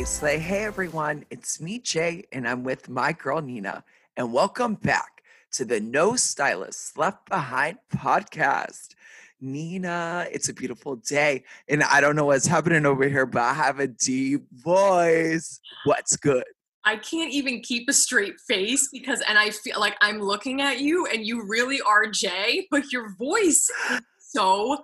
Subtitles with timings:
[0.00, 3.84] Hey Slay, hey everyone, it's me Jay, and I'm with my girl Nina,
[4.16, 5.22] and welcome back
[5.52, 8.94] to the No Stylist Left Behind podcast.
[9.42, 13.52] Nina, it's a beautiful day, and I don't know what's happening over here, but I
[13.52, 15.60] have a deep voice.
[15.84, 16.44] What's good?
[16.82, 20.80] I can't even keep a straight face because, and I feel like I'm looking at
[20.80, 24.78] you and you really are Jay, but your voice is so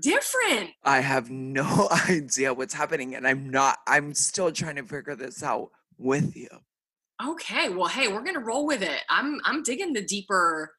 [0.00, 0.70] different.
[0.84, 5.42] I have no idea what's happening, and I'm not, I'm still trying to figure this
[5.42, 6.48] out with you.
[7.24, 9.00] Okay, well, hey, we're gonna roll with it.
[9.08, 10.74] I'm I'm digging the deeper,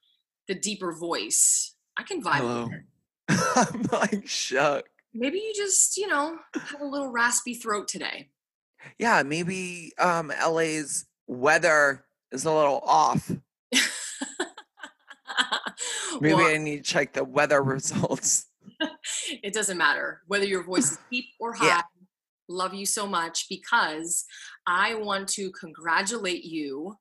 [0.48, 1.76] the deeper voice.
[1.98, 2.64] I can vibe Hello.
[2.66, 2.84] with it.
[3.74, 4.88] I'm like shook.
[5.14, 8.30] Maybe you just, you know, have a little raspy throat today.
[9.00, 13.32] Yeah, maybe um LA's weather is a little off.
[16.22, 18.47] Maybe Well, I need to check the weather results.
[19.44, 21.68] it doesn't matter whether your voice is deep or high.
[21.68, 21.82] Yeah.
[22.50, 24.26] Love you so much because
[24.66, 26.96] I want to congratulate you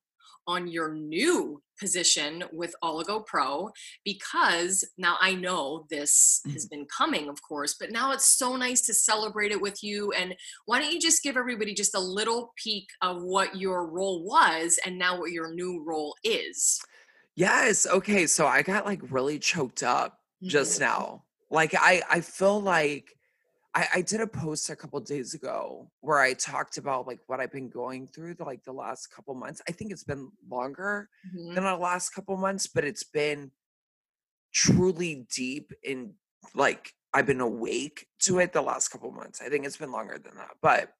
[0.48, 3.70] on your new position with Oligo Pro
[4.04, 8.80] because now I know this has been coming, of course, but now it's so nice
[8.86, 10.12] to celebrate it with you.
[10.12, 10.34] And
[10.66, 14.78] why don't you just give everybody just a little peek of what your role was
[14.86, 16.80] and now what your new role is?
[17.34, 17.86] Yes.
[17.86, 18.26] Okay.
[18.26, 20.80] So I got like really choked up just Mhm.
[20.80, 21.24] now.
[21.50, 23.16] Like I I feel like
[23.74, 27.40] I, I did a post a couple days ago where I talked about like what
[27.40, 29.62] I've been going through the, like the last couple months.
[29.68, 31.54] I think it's been longer Mhm.
[31.54, 33.52] than the last couple months, but it's been
[34.52, 36.14] truly deep in
[36.54, 39.40] like I've been awake to it the last couple months.
[39.40, 40.56] I think it's been longer than that.
[40.62, 40.92] But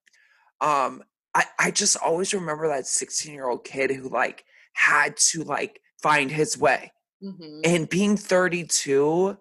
[0.60, 4.44] um I, I just always remember that 16 year old kid who like
[4.74, 6.92] had to like find his way.
[7.22, 7.60] Mhm.
[7.64, 9.38] And being 32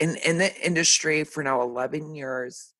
[0.00, 2.72] in, in the industry for now 11 years,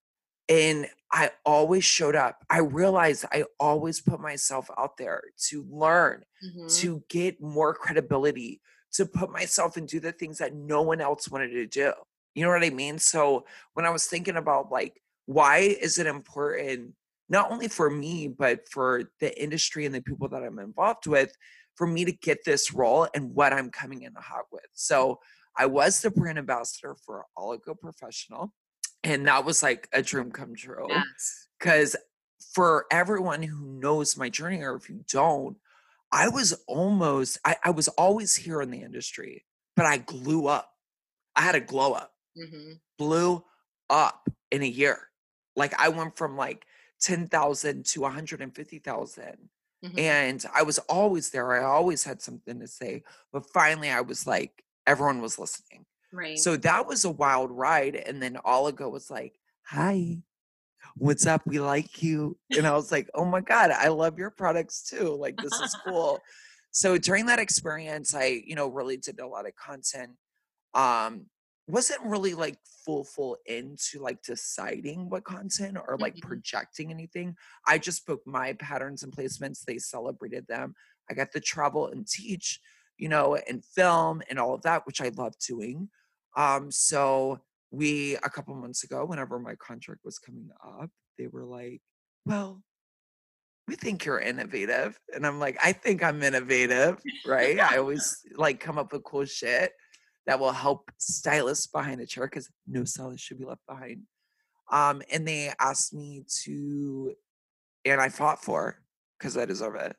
[0.48, 2.44] and I always showed up.
[2.50, 6.80] I realized I always put myself out there to learn, Mhm.
[6.80, 8.60] to get more credibility,
[8.92, 11.92] to put myself and do the things that no one else wanted to do.
[12.34, 12.98] You know what I mean?
[12.98, 16.94] So when I was thinking about like, why is it important,
[17.28, 21.32] not only for me, but for the industry and the people that I'm involved with,
[21.74, 24.66] for me to get this role and what I'm coming in the hot with.
[24.74, 25.20] So
[25.58, 28.54] I was the brand ambassador for Oligo Professional.
[29.04, 31.48] And that was like a dream come true Yes.
[31.58, 31.96] because
[32.54, 35.56] for everyone who knows my journey or if you don't
[36.12, 39.44] i was almost I, I was always here in the industry
[39.76, 40.72] but i blew up
[41.36, 42.80] i had a glow up Mhm.
[42.98, 43.44] blew
[43.90, 45.10] up in a year
[45.56, 46.66] like i went from like
[47.00, 49.48] 10000 to 150000
[49.84, 49.98] Mhm.
[49.98, 54.26] and i was always there i always had something to say but finally i was
[54.26, 56.38] like everyone was listening Right.
[56.38, 57.96] so that was a wild ride.
[57.96, 60.18] And then Oligo was like, Hi,
[60.96, 61.42] what's up?
[61.46, 62.38] We like you.
[62.56, 65.14] And I was like, Oh my God, I love your products too.
[65.14, 66.20] Like, this is cool.
[66.70, 70.12] so during that experience, I, you know, really did a lot of content.
[70.74, 71.26] Um,
[71.68, 76.22] wasn't really like full, full into like deciding what content or like Mhm.
[76.22, 77.36] projecting anything.
[77.66, 79.64] I just booked my patterns and placements.
[79.64, 80.74] They celebrated them.
[81.10, 82.60] I got to travel and teach,
[82.98, 85.88] you know, and film and all of that, which I love doing.
[86.36, 87.40] Um, so
[87.70, 91.80] we a couple months ago, whenever my contract was coming up, they were like,
[92.24, 92.62] Well,
[93.68, 94.98] we think you're innovative.
[95.14, 97.58] And I'm like, I think I'm innovative, right?
[97.58, 99.72] I always like come up with cool shit
[100.26, 104.02] that will help stylists behind the chair because no stylist should be left behind.
[104.70, 107.14] Um, and they asked me to,
[107.84, 108.80] and I fought for
[109.18, 109.96] because I deserve it,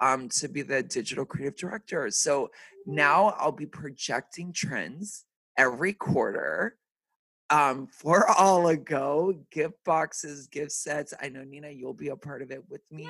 [0.00, 2.10] um, to be the digital creative director.
[2.10, 2.50] So
[2.86, 5.24] now I'll be projecting trends
[5.56, 6.76] every quarter
[7.50, 11.12] um, for Oligo, gift boxes, gift sets.
[11.20, 13.06] I know Nina, you'll be a part of it with me.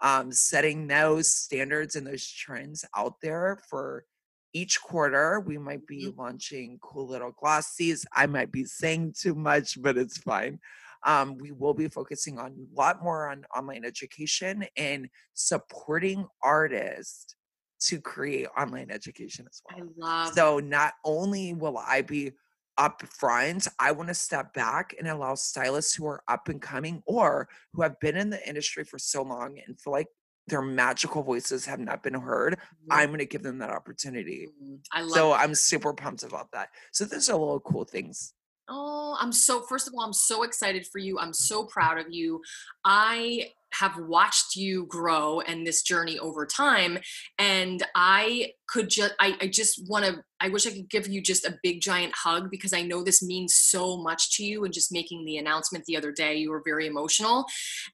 [0.00, 4.04] Um, setting those standards and those trends out there for
[4.52, 5.40] each quarter.
[5.40, 8.06] We might be launching cool little glossies.
[8.14, 10.60] I might be saying too much, but it's fine.
[11.04, 17.34] Um, we will be focusing on a lot more on online education and supporting artists
[17.80, 19.78] to create online education as well.
[19.80, 22.32] I love So not only will I be
[22.76, 27.02] up front, I want to step back and allow stylists who are up and coming
[27.06, 30.08] or who have been in the industry for so long and feel like
[30.46, 32.58] their magical voices have not been heard.
[32.90, 34.48] I'm going to give them that opportunity.
[34.60, 34.80] Mhm.
[34.92, 35.36] I love So it.
[35.36, 36.70] I'm super pumped about that.
[36.92, 38.34] So there's a little cool things.
[38.72, 41.18] Oh, I'm so, first of all, I'm so excited for you.
[41.18, 42.40] I'm so proud of you.
[42.84, 46.98] I have watched you grow and this journey over time.
[47.38, 51.20] And I could just, I, I just want to, I wish I could give you
[51.20, 54.64] just a big giant hug because I know this means so much to you.
[54.64, 57.46] And just making the announcement the other day, you were very emotional.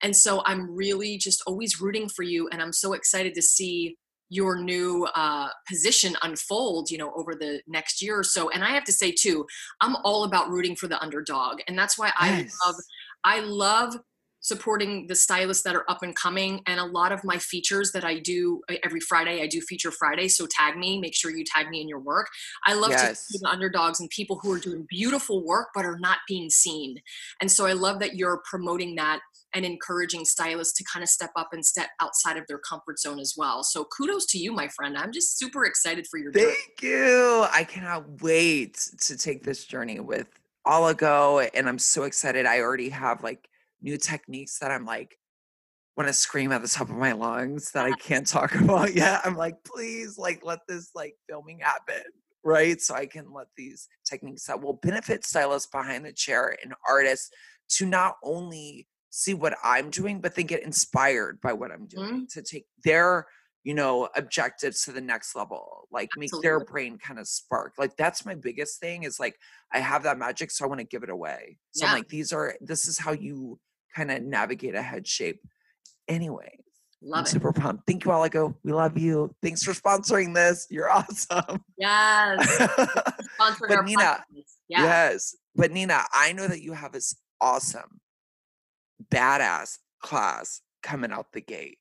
[0.02, 2.48] And so I'm really just always rooting for you.
[2.52, 3.96] And I'm so excited to see
[4.28, 8.50] your new uh, position unfold you know over the next year or so.
[8.50, 9.46] And i have to say too
[9.80, 11.58] i'm all about rooting for the underdog.
[11.68, 12.56] And that's why yes.
[12.62, 12.76] i love
[13.24, 13.96] i love
[14.40, 16.60] supporting the stylists that are up and coming.
[16.68, 20.28] And a lot of my features that i do every friday i do feature friday.
[20.28, 22.28] So tag me make sure you tag me in your work.
[22.66, 23.08] I love yes.
[23.10, 26.50] to see the underdogs and people who are doing beautiful work but are not being
[26.50, 26.96] seen.
[27.40, 29.20] And so i love that you're promoting that
[29.54, 33.18] and encouraging stylists to kind of step up and step outside of their comfort zone
[33.18, 33.62] as well.
[33.62, 34.96] So kudos to you, my friend.
[34.98, 36.92] I'm just super excited for your Thank journey.
[36.92, 37.46] you.
[37.50, 40.28] I cannot wait to take this journey with
[40.66, 41.48] Oligo.
[41.54, 42.44] And I'm so excited.
[42.44, 43.48] I already have like
[43.80, 45.18] new techniques that I'm like
[45.96, 49.20] want to scream at the top of my lungs that I can't talk about yet.
[49.24, 52.02] I'm like, please, like, let this like filming happen,
[52.44, 52.80] right?
[52.80, 57.30] So I can let these techniques that will benefit stylists behind the chair and artists
[57.68, 62.10] to not only see what I'm doing, but then get inspired by what I'm doing
[62.10, 62.24] mm-hmm.
[62.32, 63.26] to take their,
[63.64, 67.72] you know, objectives to the next level, like make their brain kind of spark.
[67.78, 69.38] Like that's my biggest thing is like
[69.72, 71.56] I have that magic, so I want to give it away.
[71.70, 71.92] So yeah.
[71.92, 73.58] I'm like, these are this is how you
[73.94, 75.40] kind of navigate a head shape.
[76.06, 76.58] Anyway.
[77.02, 77.28] Love I'm it.
[77.28, 77.86] super pumped.
[77.86, 78.54] Thank you, Oligo.
[78.64, 79.34] We love you.
[79.42, 80.66] Thanks for sponsoring this.
[80.70, 81.62] You're awesome.
[81.78, 82.68] Yes.
[83.38, 84.24] but Nina,
[84.68, 84.82] yeah.
[84.82, 85.36] yes.
[85.54, 88.00] But Nina, I know that you have this awesome
[89.12, 91.78] badass class coming out the gate.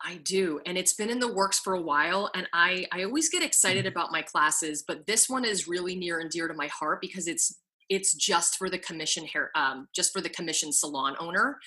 [0.00, 0.60] I do.
[0.64, 2.30] And it's been in the works for a while.
[2.34, 3.96] And I, I always get excited mm-hmm.
[3.96, 7.26] about my classes, but this one is really near and dear to my heart because
[7.26, 7.58] it's
[7.88, 11.58] it's just for the commission hair um, just for the commission salon owner.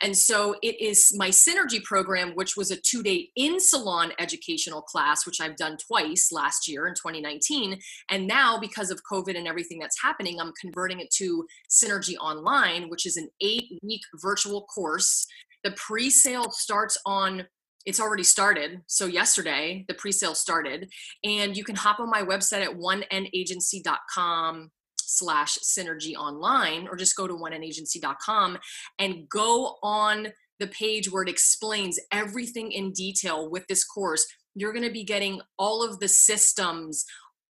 [0.00, 4.82] And so it is my synergy program which was a two day in salon educational
[4.82, 7.78] class which i've done twice last year in 2019
[8.10, 12.88] and now because of covid and everything that's happening i'm converting it to synergy online
[12.88, 15.26] which is an eight week virtual course.
[15.64, 17.46] The pre-sale starts on
[17.84, 18.80] it's already started.
[18.86, 20.88] So yesterday, the pre-sale started,
[21.24, 24.70] and you can hop on my website at onendagency.com
[25.06, 28.58] slash synergy online or just go to oneenagency.com
[28.98, 30.28] and go on
[30.58, 34.26] the page where it explains everything in detail with this course.
[34.54, 37.04] You're going to be getting all of the systems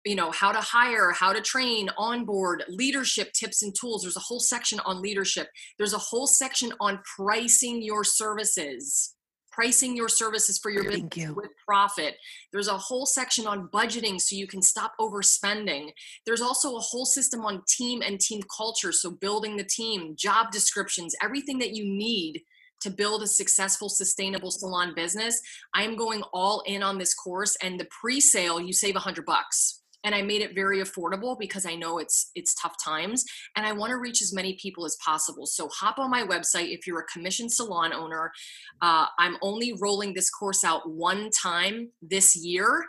[0.04, 4.02] you know how to hire how to train onboard leadership tips and tools.
[4.02, 5.48] There's a whole section on leadership.
[5.78, 9.14] There's a whole section on pricing your services
[9.52, 11.34] pricing your services for your business you.
[11.34, 12.16] with profit.
[12.52, 15.90] There's a whole section on budgeting so you can stop overspending.
[16.26, 18.92] There's also a whole system on team and team culture.
[18.92, 22.42] So, building the team, job descriptions, everything that you need
[22.80, 25.40] to build a successful, sustainable salon business.
[25.72, 29.00] I am going all in on this course, and the pre sale, you save a
[29.00, 33.24] hundred bucks and i made it very affordable because i know it's it's tough times
[33.56, 35.46] and i want to reach as many people as possible.
[35.46, 38.32] So hop on my website if you're a commission salon owner.
[38.80, 42.84] Uh, i'm only rolling this course out one time this year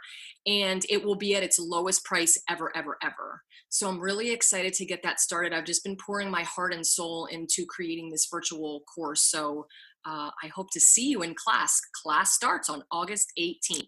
[0.45, 3.43] and it will be at its lowest price ever ever ever.
[3.69, 5.53] So i'm really excited to get that started.
[5.53, 9.21] I've just been pouring my heart and soul into creating this virtual course.
[9.21, 9.67] So
[10.05, 11.79] uh, i hope to see you in class.
[12.03, 13.87] Class starts on august 18th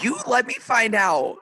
[0.00, 1.36] you let me find out.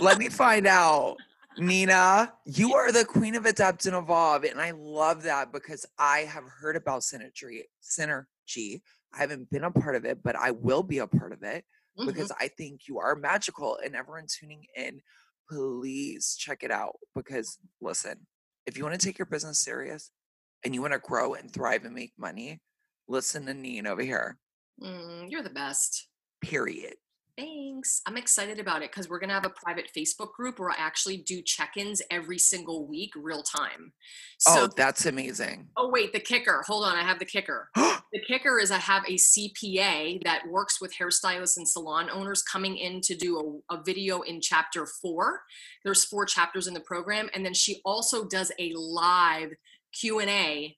[0.00, 1.16] let me find out.
[1.58, 4.44] Nina, you are the queen of adapt and evolve.
[4.44, 7.62] And I love that because I have heard about synergy.
[7.82, 8.82] Synergy.
[9.12, 11.64] I haven't been a part of it, but I will be a part of it
[11.98, 12.06] mm-hmm.
[12.06, 13.78] because I think you are magical.
[13.84, 15.00] And everyone tuning in,
[15.50, 16.96] please check it out.
[17.14, 18.26] Because listen,
[18.66, 20.12] if you want to take your business serious
[20.64, 22.60] and you want to grow and thrive and make money,
[23.08, 24.38] listen to Nina over here.
[24.80, 26.06] Mm, you're the best.
[26.40, 26.94] Period.
[27.38, 28.02] Thanks.
[28.04, 30.74] I'm excited about it because we're going to have a private Facebook group where I
[30.76, 33.92] actually do check ins every single week, real time.
[34.38, 35.68] So, oh, that's amazing.
[35.76, 36.64] Oh, wait, the kicker.
[36.66, 36.96] Hold on.
[36.96, 37.70] I have the kicker.
[37.76, 42.76] the kicker is I have a CPA that works with hairstylists and salon owners coming
[42.76, 45.42] in to do a, a video in chapter four.
[45.84, 47.30] There's four chapters in the program.
[47.34, 49.50] And then she also does a live
[49.92, 50.76] Q&A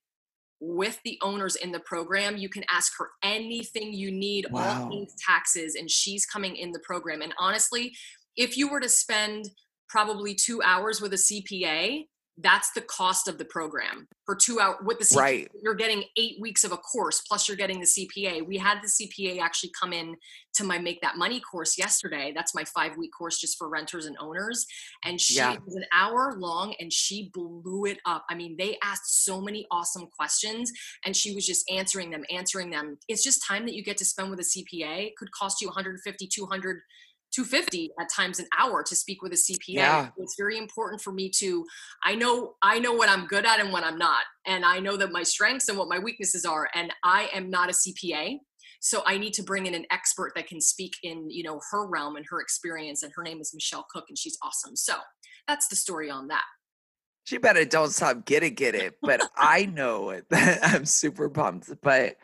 [0.60, 2.36] with the owners in the program.
[2.36, 4.82] You can ask her anything you need, wow.
[4.82, 7.22] all things taxes, and she's coming in the program.
[7.22, 7.94] And honestly,
[8.36, 9.50] if you were to spend
[9.88, 12.06] probably two hours with a CPA,
[12.42, 15.16] that's the cost of the program for two hours with the CPA.
[15.18, 15.50] Right.
[15.62, 18.46] You're getting eight weeks of a course plus you're getting the CPA.
[18.46, 20.16] We had the CPA actually come in
[20.54, 22.32] to my Make That Money course yesterday.
[22.34, 24.66] That's my five week course just for renters and owners.
[25.04, 25.56] And she Yeah.
[25.64, 28.24] was an hour long and she blew it up.
[28.30, 30.72] I mean, they asked so many awesome questions
[31.04, 32.98] and she was just answering them, answering them.
[33.08, 35.08] It's just time that you get to spend with a CPA.
[35.08, 36.80] It could cost you 150, 200
[37.32, 39.74] 250 at times an hour to speak with a CPA.
[39.74, 40.08] Yeah.
[40.18, 41.64] It's very important for me to
[42.04, 44.22] I know I know what I'm good at and what I'm not.
[44.46, 47.70] And I know that my strengths and what my weaknesses are and I am not
[47.70, 48.38] a CPA.
[48.80, 51.86] So I need to bring in an expert that can speak in, you know, her
[51.86, 54.74] realm and her experience and her name is Michelle Cook and she's awesome.
[54.74, 54.94] So
[55.46, 56.44] that's the story on that.
[57.24, 58.96] She better don't stop get it, get it.
[59.02, 60.24] But I know it.
[60.32, 61.70] I'm super pumped.
[61.82, 62.16] But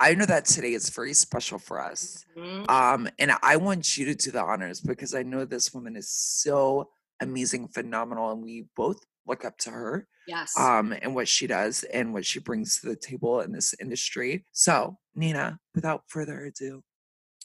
[0.00, 2.24] I know that today is very special for us.
[2.36, 2.68] Mhm.
[2.70, 6.08] Um, and I want you to do the honors because I know this woman is
[6.10, 6.90] so
[7.20, 10.58] amazing, phenomenal, and we both look up to her Yes.
[10.58, 14.46] um and what she does and what she brings to the table in this industry.
[14.52, 16.82] So, Nina, without further ado,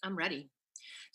[0.01, 0.49] I'm ready.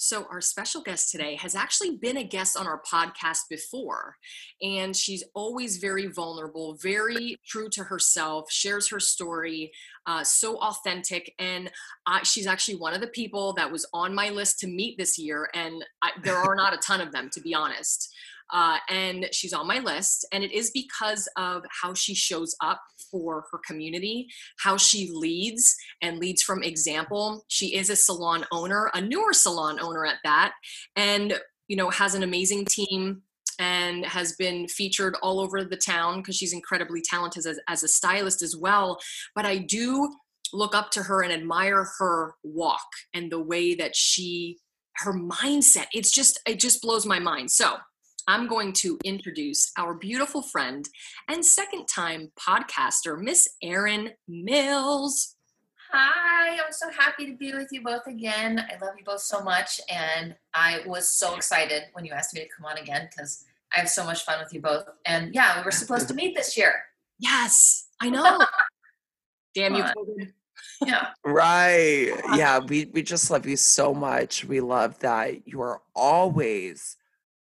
[0.02, 4.16] So, our special guest today has actually been a guest on our podcast before,
[4.62, 9.71] and she's always very vulnerable, very true to herself, shares her story,
[10.07, 11.35] uh, so authentic.
[11.38, 11.71] And
[12.23, 15.50] she's actually one of the people that was on my list to meet this year,
[15.52, 18.11] and I, there are not a ton of them, to be honest.
[18.52, 22.80] Uh, and she's on my list, and it is because of how she shows up
[23.11, 24.28] for her community,
[24.59, 27.45] how she leads, and leads from example.
[27.49, 30.52] She is a salon owner, a newer salon owner at that,
[30.97, 31.38] and
[31.69, 33.23] you know has an amazing team
[33.59, 37.88] and has been featured all over the town because she's incredibly talented as, as a
[37.88, 38.99] stylist as well.
[39.35, 40.11] But I do
[40.52, 42.80] look up to her and admire her walk
[43.14, 44.59] and the way that she
[44.97, 47.76] her mindset it's just it just blows my mind so
[48.31, 50.89] i'm going to introduce our beautiful friend
[51.29, 55.37] and second time podcaster miss erin mills
[55.93, 58.61] Hi, I'm so happy to be with you both again.
[58.61, 62.43] I love you both so much, and I was so excited when you asked me
[62.43, 63.45] to come on again because
[63.75, 64.85] I have so much fun with you both.
[65.05, 66.75] And yeah, we were supposed to meet this year.
[67.19, 68.39] Yes, I know.
[69.53, 70.33] Damn you, Come COVID.
[70.87, 72.13] Yeah, right.
[72.37, 74.45] Yeah, we, we just love you so much.
[74.45, 76.97] We love that you are always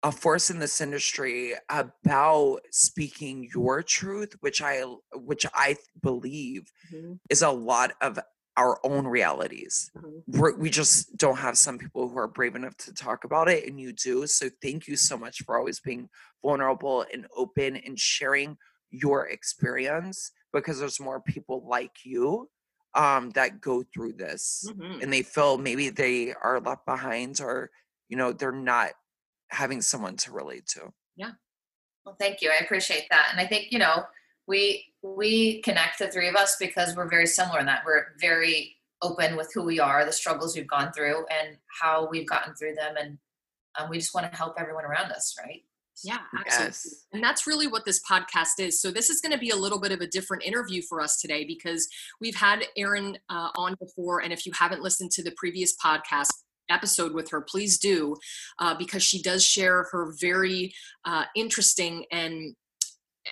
[0.06, 4.84] a force in this industry about speaking your truth, which I
[5.16, 8.20] which I believe Mhm, is a lot of
[8.58, 9.92] our own realities.
[9.96, 10.24] mhm.
[10.28, 13.68] We're, we just don't have some people who are brave enough to talk about it,
[13.68, 14.28] and you do.
[14.28, 16.10] So thank you so much for always being
[16.44, 18.58] vulnerable and open and sharing
[18.92, 22.50] your experience because there's more people like you
[22.94, 25.02] um, that go through this Mhm.
[25.02, 27.72] and they feel maybe they are left behind or
[28.10, 28.92] you know they're not
[29.50, 30.92] having someone to relate to.
[31.16, 31.32] Yeah.
[32.06, 32.52] Well, thank you.
[32.52, 34.04] I appreciate that, and I think you know
[34.48, 38.76] we we connect the three of us because we're very similar in that we're very
[39.02, 42.76] open with who we are, the struggles we've gone through, and how we've gotten through
[42.76, 43.18] them, and
[43.80, 45.62] um, we just want to help everyone around us, right?
[46.04, 46.68] Yeah, absolutely.
[46.68, 47.06] Yes.
[47.14, 48.82] And that's really what this podcast is.
[48.82, 51.20] So, this is going to be a little bit of a different interview for us
[51.20, 51.88] today because
[52.20, 54.22] we've had Erin uh, on before.
[54.22, 56.32] And if you haven't listened to the previous podcast
[56.70, 58.16] episode with her, please do
[58.60, 60.74] uh, because she does share her very
[61.06, 62.56] uh, interesting and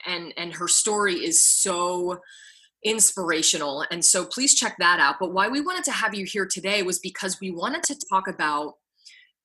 [0.05, 2.19] and and her story is so
[2.83, 3.85] inspirational.
[3.91, 5.15] And so please check that out.
[5.19, 8.27] But why we wanted to have you here today was because we wanted to talk
[8.27, 8.73] about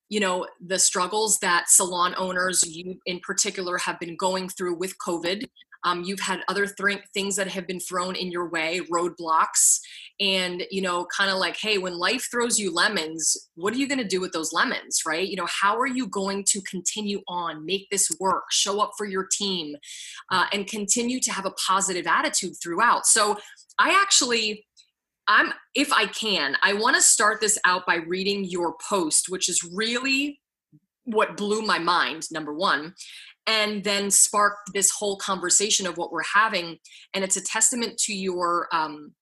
[0.09, 4.95] you know the struggles that salon owners you in particular have been going through with
[4.97, 5.45] covid.
[5.85, 9.79] Um, you've had other th- things that have been thrown in your way roadblocks
[10.19, 13.87] and you know kind of like hey when life throws you lemons what are you
[13.87, 17.21] going to do with those lemons right you know how are you going to continue
[17.27, 19.75] on make this work show up for your team
[20.31, 23.37] uh, and continue to have a positive attitude throughout so
[23.77, 24.65] i actually
[25.31, 29.47] I'm if I can, I want to start this out by reading your post, which
[29.47, 30.41] is really
[31.03, 32.95] what blew my mind, number one,
[33.45, 36.79] and then sparked this whole conversation of what we're having.
[37.13, 39.13] And it's a testament to your um,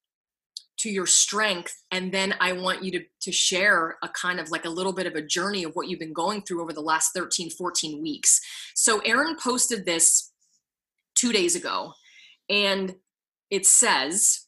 [0.77, 1.83] to your strength.
[1.91, 5.07] And then I want you to to share a kind of like a little bit
[5.07, 8.39] of a journey of what you've been going through over the last 13, 14 weeks.
[8.75, 10.31] So Erin posted this
[11.15, 11.93] two days ago,
[12.49, 12.95] and
[13.49, 14.43] it says.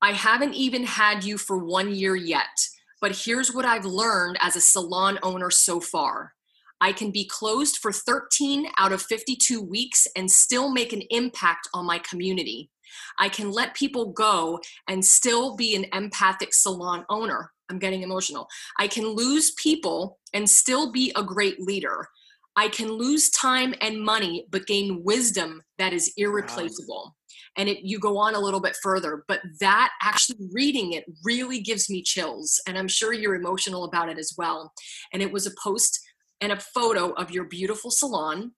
[0.00, 2.68] I haven't even had you for one year yet,
[3.00, 6.34] but here's what I've learned as a salon owner so far.
[6.80, 11.68] I can be closed for 13 out of 52 weeks and still make an impact
[11.74, 12.70] on my community.
[13.18, 17.50] I can let people go and still be an empathic salon owner.
[17.70, 18.48] I'm getting emotional.
[18.78, 22.08] I can lose people and still be a great leader.
[22.56, 27.14] I can lose time and money, but gain wisdom that is irreplaceable.
[27.56, 31.60] And it, you go on a little bit further, but that actually reading it really
[31.60, 32.60] gives me chills.
[32.66, 34.72] And I'm sure you're emotional about it as well.
[35.12, 36.00] And it was a post
[36.40, 38.52] and a photo of your beautiful salon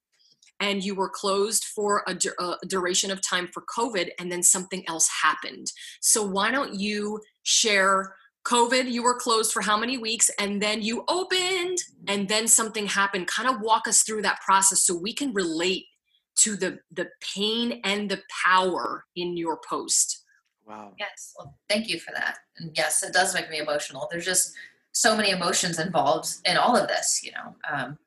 [0.60, 4.84] and you were closed for a, a, duration of time for COVID, and then something
[4.88, 5.72] else happened.
[6.00, 8.14] So, why don't you share
[8.46, 12.86] COVID, you were closed for how many weeks, and then you opened, and then something
[12.86, 13.26] happened?
[13.26, 15.86] Kind of walk us through that process so we can relate
[16.36, 20.24] to the, the pain and the power in your post.
[20.66, 20.92] Wow.
[20.98, 21.34] Yes.
[21.36, 22.38] Well, thank you for that.
[22.58, 24.08] And yes, it does make me emotional.
[24.10, 24.54] There's just
[24.92, 27.56] so many emotions involved in all of this, you know.
[27.70, 27.98] Um,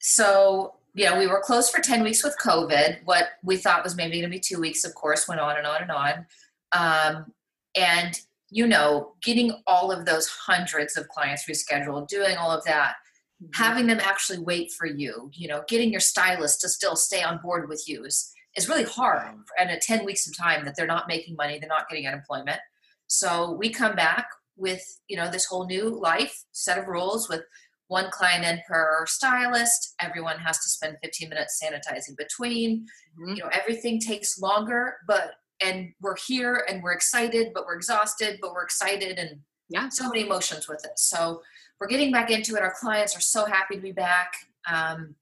[0.00, 2.98] so you know, we were closed for 10 weeks with COVID.
[3.04, 5.66] What we thought was maybe going to be two weeks, of course, went on and
[5.66, 6.26] on and on.
[6.72, 7.32] Um,
[7.74, 8.18] and,
[8.50, 12.94] you know, getting all of those hundreds of clients rescheduled, doing all of that,
[13.42, 13.62] mm-hmm.
[13.62, 17.40] having them actually wait for you, you know, getting your stylist to still stay on
[17.42, 19.34] board with you is, is really hard.
[19.58, 22.60] And at 10 weeks of time that they're not making money, they're not getting unemployment.
[23.08, 27.42] So we come back with, you know, this whole new life set of rules with
[27.88, 29.94] one client in per stylist.
[30.00, 32.86] Everyone has to spend 15 minutes sanitizing between.
[33.18, 33.34] Mm-hmm.
[33.34, 38.38] You know, everything takes longer, but and we're here and we're excited, but we're exhausted,
[38.40, 40.98] but we're excited and yeah, so many emotions with it.
[40.98, 41.42] So
[41.80, 42.62] we're getting back into it.
[42.62, 44.32] Our clients are so happy to be back.
[44.68, 45.14] Um,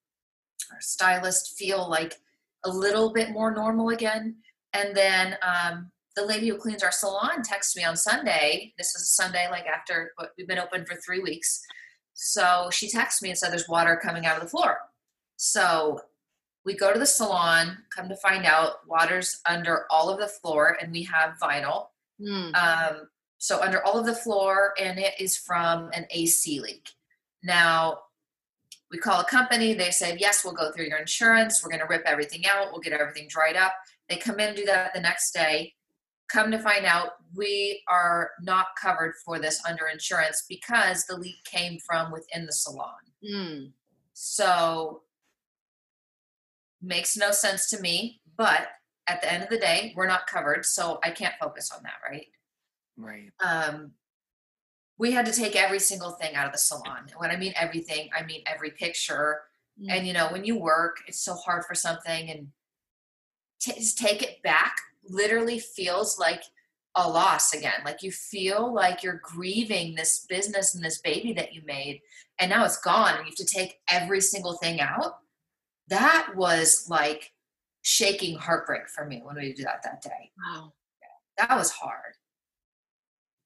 [0.73, 2.17] our stylists feel like
[2.65, 4.37] a little bit more normal again.
[4.73, 8.73] And then um, the lady who cleans our salon texted me on Sunday.
[8.79, 11.63] This is Sunday, like after we've been open for three weeks.
[12.25, 14.79] So she texted me and said there's water coming out of the floor.
[15.37, 16.01] So
[16.65, 20.79] we go to the salon, come to find out water's under all of the floor,
[20.81, 21.89] and we have vinyl.
[22.21, 22.55] Mm.
[22.55, 26.91] Um, so under all of the floor, and it is from an AC leak.
[27.43, 27.99] Now,
[28.93, 31.61] we call a company, they said, Yes, we'll go through your insurance.
[31.61, 33.73] We're going to rip everything out, we'll get everything dried up.
[34.09, 35.75] They come in and do that the next day
[36.31, 41.43] come to find out we are not covered for this under insurance because the leak
[41.45, 42.95] came from within the salon.
[43.25, 43.73] Mm.
[44.15, 45.03] so
[46.83, 48.67] makes no sense to me but
[49.07, 52.01] at the end of the day we're not covered so i can't focus on that
[52.11, 52.27] right?
[52.97, 53.31] Right.
[53.43, 53.93] Um
[54.99, 56.99] we had to take every single thing out of the salon.
[57.09, 59.43] And when i mean everything i mean every picture.
[59.81, 59.87] Mm.
[59.91, 62.49] and you know when you work it's so hard for something and
[63.61, 64.75] t- take it back
[65.09, 66.43] literally feels like
[66.95, 67.81] a loss again.
[67.85, 72.01] Like you feel like you're grieving this business and this baby that you made,
[72.39, 75.17] and now it's gone, and you have to take every single thing out.
[75.89, 77.33] That was like
[77.83, 80.31] shaking heartbreak for me when we did that that day.
[80.39, 80.73] Wow.
[81.01, 82.15] Yeah, that was hard.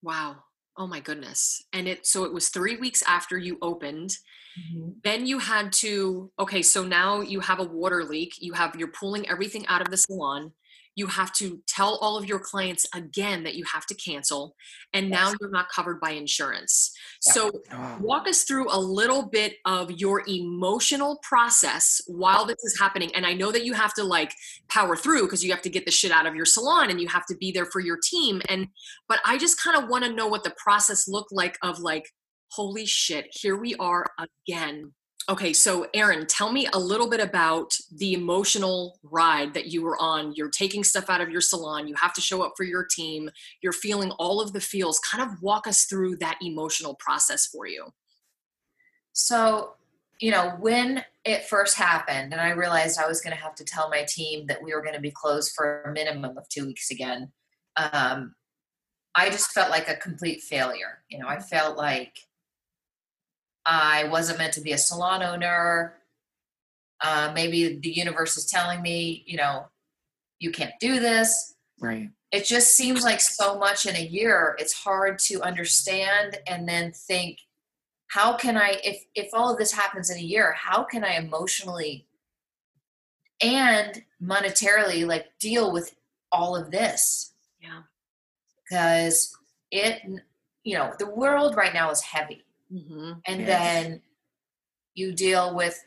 [0.02, 0.36] Wow.
[0.76, 1.64] Oh my goodness.
[1.72, 4.10] And it so it was 3 weeks after you opened.
[4.60, 4.90] Mm-hmm.
[5.04, 8.34] Then you had to okay, so now you have a water leak.
[8.40, 10.52] You have you're pulling everything out of the salon
[10.96, 14.56] you have to tell all of your clients again that you have to cancel
[14.92, 15.14] and yes.
[15.14, 16.90] now you're not covered by insurance
[17.24, 17.32] yeah.
[17.32, 17.98] so oh.
[18.00, 23.24] walk us through a little bit of your emotional process while this is happening and
[23.24, 24.32] i know that you have to like
[24.68, 27.06] power through because you have to get the shit out of your salon and you
[27.06, 28.66] have to be there for your team and
[29.08, 32.10] but i just kind of want to know what the process looked like of like
[32.52, 34.92] holy shit here we are again
[35.28, 40.00] Okay, so Erin, tell me a little bit about the emotional ride that you were
[40.00, 40.32] on.
[40.36, 43.28] You're taking stuff out of your salon, you have to show up for your team,
[43.60, 45.00] you're feeling all of the feels.
[45.00, 47.86] Kind of walk us through that emotional process for you.
[49.14, 49.74] So,
[50.20, 53.64] you know, when it first happened, and I realized I was going to have to
[53.64, 56.66] tell my team that we were going to be closed for a minimum of two
[56.66, 57.32] weeks again,
[57.76, 58.34] um,
[59.16, 61.02] I just felt like a complete failure.
[61.08, 62.16] You know, I felt like
[63.66, 65.94] I wasn't meant to be a salon owner.
[67.02, 69.66] Uh, maybe the universe is telling me, you know,
[70.38, 71.54] you can't do this.
[71.80, 72.10] Right.
[72.30, 74.56] It just seems like so much in a year.
[74.58, 77.38] It's hard to understand and then think,
[78.06, 81.16] how can I, if if all of this happens in a year, how can I
[81.16, 82.06] emotionally
[83.42, 85.94] and monetarily like deal with
[86.30, 87.32] all of this?
[87.60, 87.82] Yeah.
[88.62, 89.36] Because
[89.72, 90.02] it,
[90.62, 93.12] you know, the world right now is heavy mm-hmm.
[93.26, 93.48] and yes.
[93.48, 94.02] then
[94.94, 95.82] you deal with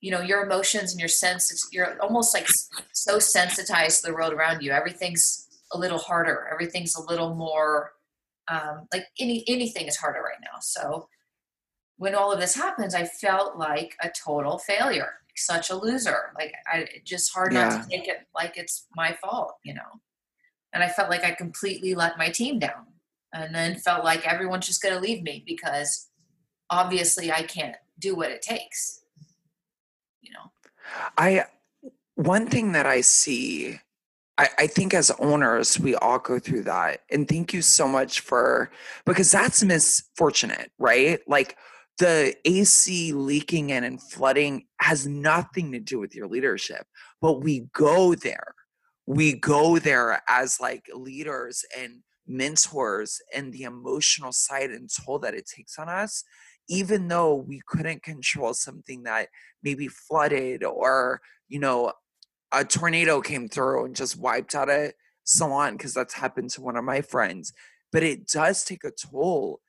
[0.00, 2.48] you know your emotions and your senses you're almost like
[2.92, 7.92] so sensitized to the world around you everything's a little harder everything's a little more
[8.48, 11.08] um, like any anything is harder right now so
[11.96, 16.52] when all of this happens i felt like a total failure such a loser like
[16.66, 17.68] i just hard yeah.
[17.68, 19.80] not to take it like it's my fault you know
[20.72, 22.86] and i felt like i completely let my team down
[23.32, 26.09] and then felt like everyone's just going to leave me because
[26.70, 29.02] obviously I can't do what it takes.
[30.20, 30.50] you know.
[31.18, 31.44] I
[32.14, 33.78] one thing that I see,
[34.36, 37.00] I, I think as owners, we all go through that.
[37.10, 38.70] And thank you so much for
[39.06, 41.20] because that's misfortunate, right?
[41.26, 41.56] Like
[41.98, 46.86] the AC leaking in and flooding has nothing to do with your leadership,
[47.20, 48.54] but we go there.
[49.06, 55.34] We go there as like leaders and mentors and the emotional side and toll that
[55.34, 56.24] it takes on us,
[56.70, 59.28] even though we couldn't control something that
[59.62, 61.92] maybe flooded or, you know,
[62.52, 64.92] a tornado came through and just wiped out a
[65.24, 67.52] salon because that's happened to one of my friends.
[67.92, 69.60] But it does take a toll.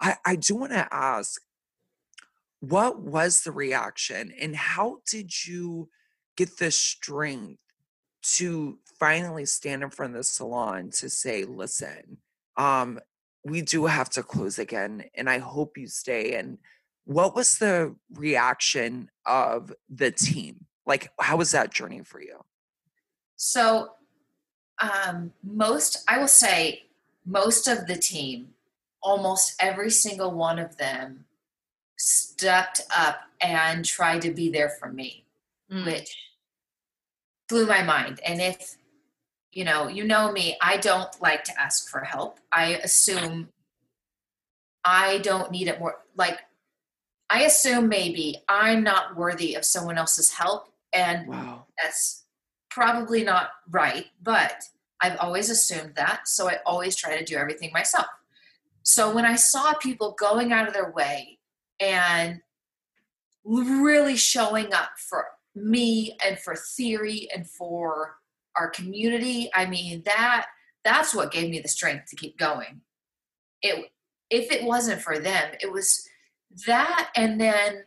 [0.00, 1.40] I, I do want to ask,
[2.60, 5.90] what was the reaction and how did you
[6.38, 7.60] get the strength
[8.36, 12.16] to finally stand in front of the salon to say, listen,
[12.56, 12.98] um,
[13.46, 16.34] we do have to close again and I hope you stay.
[16.34, 16.58] And
[17.04, 20.66] what was the reaction of the team?
[20.84, 22.44] Like, how was that journey for you?
[23.36, 23.90] So,
[24.80, 26.86] um, most, I will say,
[27.24, 28.48] most of the team,
[29.00, 31.24] almost every single one of them,
[31.96, 35.24] stepped up and tried to be there for me,
[35.72, 35.86] mm.
[35.86, 36.16] which
[37.48, 38.20] blew my mind.
[38.26, 38.76] And if,
[39.56, 42.40] you know, you know me, I don't like to ask for help.
[42.52, 43.48] I assume
[44.84, 46.02] I don't need it more.
[46.14, 46.40] Like,
[47.30, 50.68] I assume maybe I'm not worthy of someone else's help.
[50.92, 51.64] And wow.
[51.82, 52.26] that's
[52.68, 54.62] probably not right, but
[55.00, 56.28] I've always assumed that.
[56.28, 58.08] So I always try to do everything myself.
[58.82, 61.38] So when I saw people going out of their way
[61.80, 62.42] and
[63.42, 68.16] really showing up for me and for theory and for
[68.58, 69.50] our community.
[69.54, 70.46] I mean that
[70.84, 72.82] that's what gave me the strength to keep going.
[73.62, 73.90] It
[74.30, 76.06] if it wasn't for them it was
[76.66, 77.84] that and then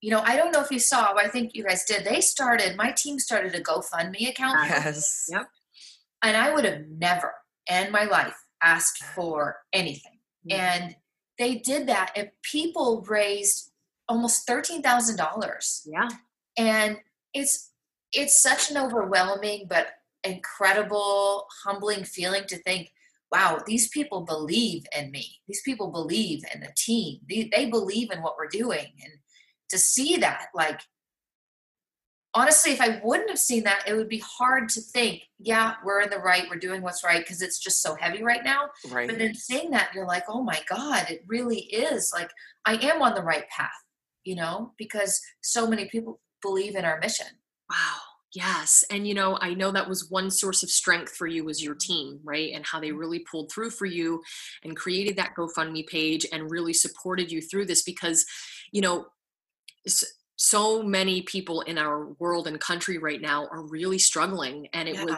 [0.00, 2.04] you know i don't know if you saw but i think you guys did.
[2.04, 4.58] They started my team started a gofundme account.
[4.68, 5.26] Yes.
[5.28, 5.48] Yep.
[6.22, 7.34] And i would have never
[7.70, 10.12] in my life asked for anything.
[10.48, 10.60] Mm-hmm.
[10.60, 10.96] and
[11.38, 13.70] they did that and people raised
[14.08, 15.80] almost $13,000.
[15.86, 16.08] Yeah.
[16.56, 16.98] And
[17.34, 17.72] it's
[18.16, 19.88] it's such an overwhelming but
[20.24, 22.90] incredible humbling feeling to think
[23.32, 25.38] wow these people believe in me.
[25.46, 27.20] These people believe in the team.
[27.28, 28.86] They, they believe in what we're doing.
[29.02, 29.12] And
[29.70, 30.80] to see that like
[32.34, 36.02] honestly if i wouldn't have seen that it would be hard to think yeah we're
[36.02, 38.68] in the right we're doing what's right because it's just so heavy right now.
[38.90, 39.08] Right.
[39.08, 42.12] But then seeing that you're like oh my god it really is.
[42.14, 42.30] Like
[42.64, 43.70] i am on the right path
[44.24, 47.26] you know because so many people believe in our mission.
[47.70, 47.98] Wow.
[48.34, 48.84] Yes.
[48.90, 51.74] And you know, I know that was one source of strength for you was your
[51.74, 52.52] team, right?
[52.54, 52.98] And how they mm-hmm.
[52.98, 54.22] really pulled through for you
[54.64, 58.26] and created that GoFundMe page and really supported you through this because,
[58.72, 59.06] you know,
[60.36, 64.96] so many people in our world and country right now are really struggling and it
[64.96, 65.04] yeah.
[65.04, 65.16] was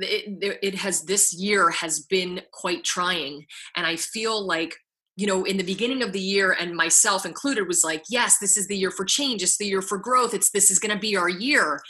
[0.00, 4.76] it, it has this year has been quite trying and i feel like
[5.18, 8.56] you know, in the beginning of the year, and myself included, was like, yes, this
[8.56, 9.42] is the year for change.
[9.42, 10.32] It's the year for growth.
[10.32, 11.80] It's this is going to be our year.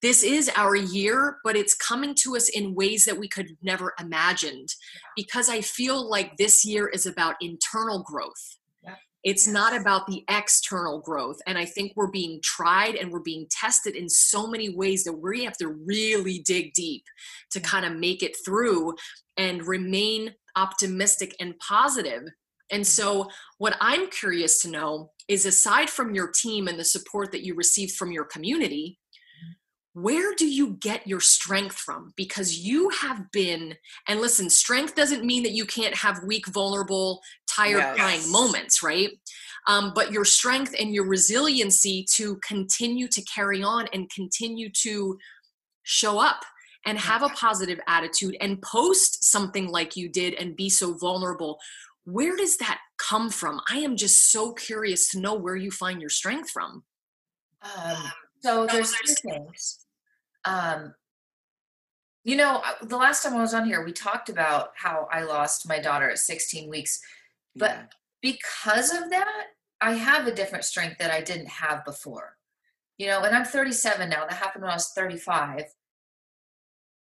[0.00, 3.94] This is our year, but it's coming to us in ways that we could never
[4.00, 4.68] imagined
[5.16, 8.56] because I feel like this year is about internal growth.
[9.24, 9.52] It's yes.
[9.52, 11.38] not about the external growth.
[11.48, 15.12] And I think we're being tried and we're being tested in so many ways that
[15.12, 17.02] we have to really dig deep
[17.50, 18.94] to kind of make it through
[19.36, 22.22] and remain optimistic and positive.
[22.22, 22.32] positive
[22.70, 22.88] and mm-hmm.
[22.88, 27.44] so, what I'm curious to know is aside from your team and the support that
[27.44, 28.98] you received from your community,
[30.02, 32.12] where do you get your strength from?
[32.16, 33.74] Because you have been,
[34.06, 37.96] and listen, strength doesn't mean that you can't have weak, vulnerable, tired, yes.
[37.96, 39.10] crying moments, right?
[39.66, 45.18] Um, but your strength and your resiliency to continue to carry on and continue to
[45.82, 46.40] show up
[46.86, 51.58] and have a positive attitude and post something like you did and be so vulnerable
[52.04, 56.00] where does that come from i am just so curious to know where you find
[56.00, 56.84] your strength from
[57.62, 58.04] um,
[58.40, 59.86] so there's two things
[60.48, 60.94] um,
[62.24, 65.68] you know the last time i was on here we talked about how i lost
[65.68, 67.00] my daughter at 16 weeks
[67.54, 67.82] but yeah.
[68.20, 69.46] because of that
[69.80, 72.36] i have a different strength that i didn't have before
[72.98, 75.64] you know and i'm 37 now that happened when i was 35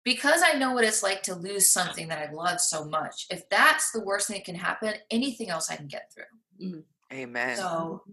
[0.06, 3.48] because I know what it's like to lose something that I love so much, if
[3.48, 6.64] that's the worst thing that can happen, anything else I can get through.
[6.64, 7.16] Mm-hmm.
[7.16, 7.56] Amen.
[7.56, 8.04] So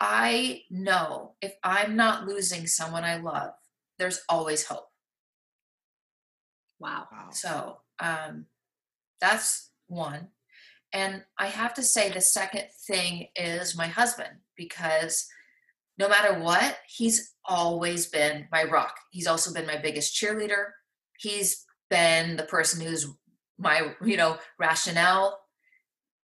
[0.00, 3.52] I know if I'm not losing someone I love,
[3.98, 4.88] there's always hope.
[6.78, 7.08] Wow.
[7.32, 8.46] So um,
[9.20, 10.28] that's one.
[10.92, 15.26] And I have to say, the second thing is my husband, because
[15.98, 18.94] no matter what, he's always been my rock.
[19.10, 20.66] He's also been my biggest cheerleader.
[21.18, 23.06] He's been the person who's
[23.58, 25.40] my, you know, rationale.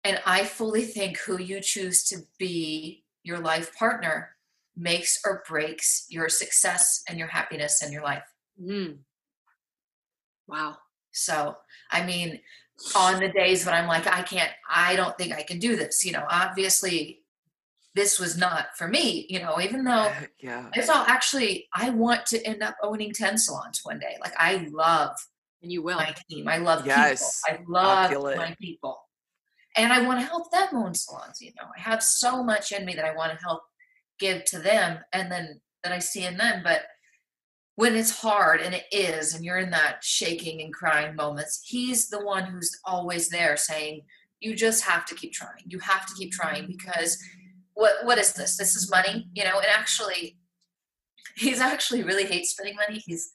[0.04, 4.36] And I fully think who you choose to be your life partner
[4.80, 8.24] makes or breaks your success and your happiness in your life.
[8.62, 9.00] Mm.
[10.48, 10.78] Wow.
[11.12, 11.58] So,
[11.92, 12.39] I mean,
[12.96, 16.06] on the days when I'm like, I can't, I don't think I can do this,
[16.06, 17.20] you know, obviously
[17.96, 20.70] this was not for me, you know, even though yeah.
[20.74, 24.15] I thought actually I want to end up owning 10 salons one day.
[24.22, 25.15] Like I love
[25.62, 26.48] and you will my team.
[26.48, 27.42] I love yes.
[27.46, 27.60] people.
[27.60, 28.98] I love my people.
[29.76, 31.68] And I want to help them own salons, you know.
[31.76, 33.62] I have so much in me that I want to help
[34.20, 36.62] give to them and then that I see in them.
[36.64, 36.84] But
[37.76, 42.10] when it's hard and it is, and you're in that shaking and crying moments, he's
[42.10, 44.02] the one who's always there saying,
[44.42, 45.64] You just have to keep trying.
[45.66, 47.18] You have to keep trying because
[47.76, 48.58] what what is this?
[48.58, 50.38] This is money, you know, and actually
[51.38, 53.02] he's actually really hates spending money.
[53.06, 53.34] He's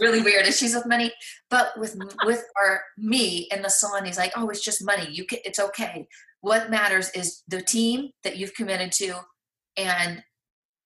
[0.00, 1.12] really weird issues with money.
[1.48, 5.06] But with with our me in the salon, he's like, Oh, it's just money.
[5.10, 6.08] You can it's okay.
[6.40, 9.20] What matters is the team that you've committed to
[9.76, 10.22] and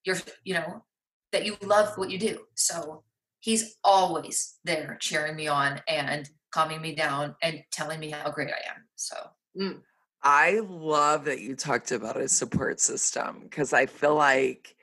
[0.03, 0.83] you're you know
[1.31, 2.39] that you love what you do.
[2.55, 3.03] So
[3.39, 8.49] he's always there cheering me on and calming me down and telling me how great
[8.49, 8.83] I am.
[8.95, 9.15] So
[9.59, 9.81] mm.
[10.21, 14.75] I love that you talked about a support system because I feel like,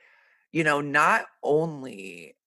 [0.51, 2.37] you know, not only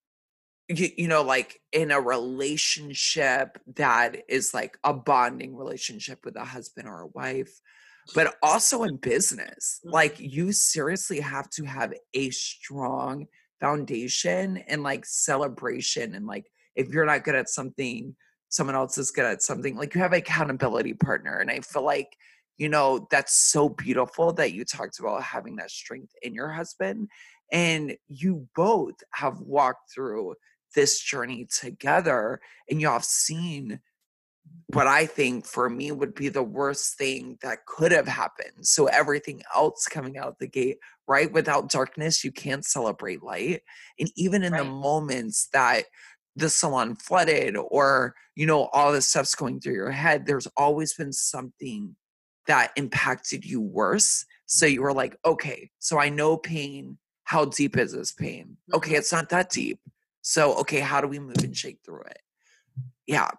[0.69, 6.45] you, you know like in a relationship that is like a bonding relationship with a
[6.45, 7.61] husband or a wife
[8.15, 10.25] but also in business like Mm-hmm.
[10.25, 13.27] you seriously have to have a strong
[13.61, 18.17] foundation and like celebration and like if you're not good at something
[18.49, 21.85] someone else is good at something like you have an accountability partner and i feel
[21.85, 22.17] like
[22.57, 27.09] you know that's so beautiful that you talked about having that strength in your husband
[27.53, 30.35] and you both have walked through
[30.75, 33.81] this journey together and you have seen
[34.73, 38.67] what I think for me would be the worst thing that could have happened.
[38.67, 41.31] So everything else coming out the gate, right?
[41.33, 43.63] Without darkness, you can't celebrate light.
[43.99, 44.63] And even in right.
[44.63, 45.87] the moments that
[46.37, 50.95] the salon flooded or, you know, all this stuff's going through your head, there's always
[50.95, 51.97] been something
[52.47, 54.25] that impacted you worse.
[54.47, 56.99] So you were like, okay, so I know pain.
[57.25, 58.57] How deep is this pain?
[58.73, 58.99] Okay, mm-hmm.
[58.99, 59.79] it's not that deep.
[60.23, 62.19] So, okay, how do we move and shake through it?
[63.07, 63.31] Yeah,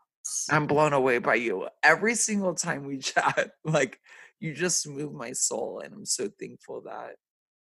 [0.50, 1.68] I'm blown away by you.
[1.84, 4.00] Every single time we chat, like
[4.40, 7.16] you just move my soul, and I'm so thankful that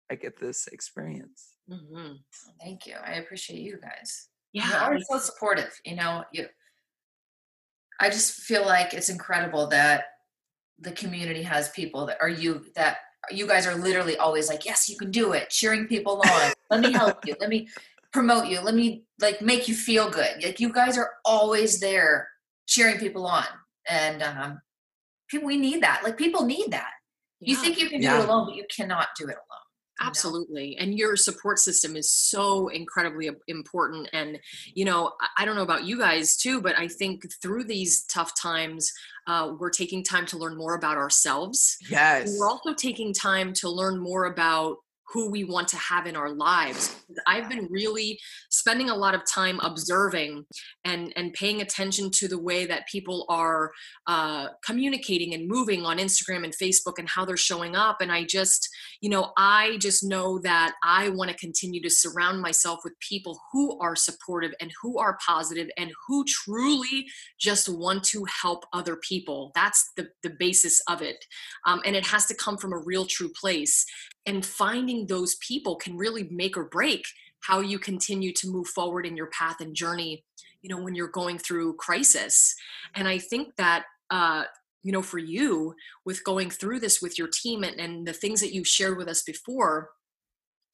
[0.09, 1.55] I get this experience.
[1.69, 2.13] Mm-hmm.
[2.59, 2.95] Thank you.
[3.05, 4.27] I appreciate you guys.
[4.53, 5.79] Yeah, you're always so supportive.
[5.85, 6.47] You know, you.
[7.99, 10.05] I just feel like it's incredible that
[10.79, 12.97] the community has people that are you that
[13.29, 16.53] you guys are literally always like, yes, you can do it, cheering people on.
[16.71, 17.35] Let me help you.
[17.39, 17.67] Let me
[18.11, 18.59] promote you.
[18.61, 20.43] Let me like make you feel good.
[20.43, 22.30] Like you guys are always there
[22.71, 23.45] cheering people on.
[23.89, 24.61] And um
[25.29, 26.03] people we need that.
[26.03, 26.91] Like people need that.
[27.39, 27.51] Yeah.
[27.51, 28.19] You think you can do yeah.
[28.19, 29.61] it alone, but you cannot do it alone.
[29.99, 30.75] Absolutely.
[30.75, 30.83] Know?
[30.83, 34.09] And your support system is so incredibly important.
[34.13, 34.39] And,
[34.73, 38.39] you know, I don't know about you guys too, but I think through these tough
[38.39, 38.91] times,
[39.27, 41.77] uh, we're taking time to learn more about ourselves.
[41.89, 42.29] Yes.
[42.29, 44.77] And we're also taking time to learn more about
[45.11, 46.95] who we want to have in our lives.
[47.27, 48.19] I've been really
[48.49, 50.45] spending a lot of time observing
[50.85, 53.71] and and paying attention to the way that people are
[54.07, 58.01] uh, communicating and moving on Instagram and Facebook and how they're showing up.
[58.01, 58.69] And I just,
[59.01, 63.39] you know, I just know that I want to continue to surround myself with people
[63.51, 67.05] who are supportive and who are positive and who truly
[67.39, 69.51] just want to help other people.
[69.55, 71.25] That's the the basis of it,
[71.65, 73.85] um, and it has to come from a real, true place
[74.25, 77.03] and finding those people can really make or break
[77.41, 80.23] how you continue to move forward in your path and journey
[80.61, 82.55] you know when you're going through crisis.
[82.95, 84.43] And i think that uh
[84.83, 88.41] you know for you with going through this with your team and, and the things
[88.41, 89.89] that you shared with us before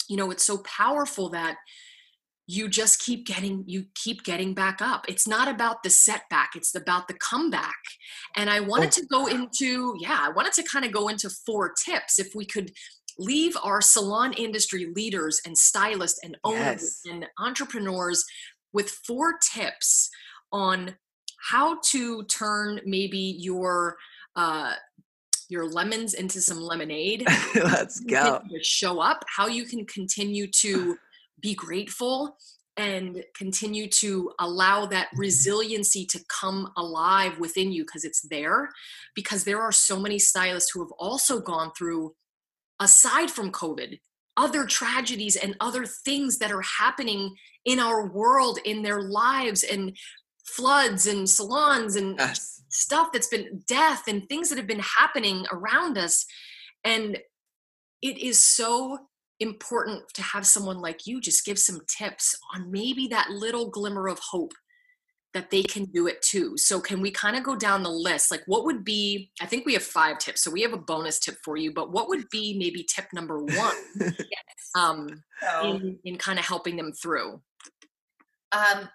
[0.10, 1.58] you know it's so powerful that
[2.50, 5.04] you just keep getting you keep getting back up.
[5.10, 7.76] It's not about the setback it's about the comeback.
[8.36, 11.74] And i wanted to go into yeah i wanted to kind of go into four
[11.86, 12.72] tips if we could
[13.20, 17.02] leave our salon industry leaders and stylists and owners yes.
[17.10, 18.24] and entrepreneurs
[18.74, 20.10] with four tips
[20.52, 20.96] on
[21.50, 23.98] how to turn maybe your
[24.36, 24.74] uh,
[25.50, 27.26] your lemons into some lemonade.
[27.56, 28.42] Let's go.
[28.62, 30.98] Show up, how you can continue to
[31.42, 32.38] be grateful
[32.76, 38.70] and continue to allow that resiliency to come alive within you because it's there.
[39.16, 42.14] Because there are so many stylists who have also gone through
[42.80, 44.00] aside from COVID,
[44.36, 47.36] other tragedies and other things that are happening
[47.66, 49.98] in our world in their lives and
[50.46, 52.62] floods and salons and Yes.
[52.70, 56.26] stuff that's been death and things that have been happening around us
[56.84, 57.18] and
[58.02, 58.98] it is so
[59.40, 64.08] important to have someone like you just give some tips on maybe that little glimmer
[64.08, 64.54] of hope
[65.34, 66.58] that they can do it too.
[66.58, 68.32] So can we kind of go down the list?
[68.32, 70.42] Like what would be I think we have 5 tips.
[70.44, 73.44] So we have a bonus tip for you, but what would be maybe tip number
[73.44, 73.76] 1
[74.76, 77.42] um So, in in kind of helping them through?
[78.54, 78.90] um,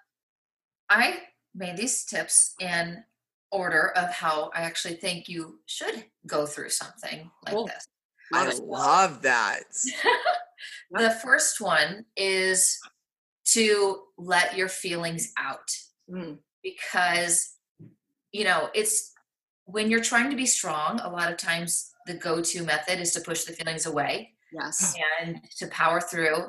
[0.89, 1.19] I
[1.55, 3.03] made these tips in
[3.51, 7.67] order of how I actually think you should go through something like Cool.
[7.67, 7.87] this.
[8.33, 9.63] I Love love that.
[10.91, 12.79] the first one is
[13.49, 15.69] to let your feelings out
[16.11, 17.55] Mm, because
[18.31, 19.11] you know it's
[19.65, 23.21] when you're trying to be strong a lot of times the go-to method is to
[23.21, 24.93] push the feelings away yes.
[25.21, 26.47] and to power through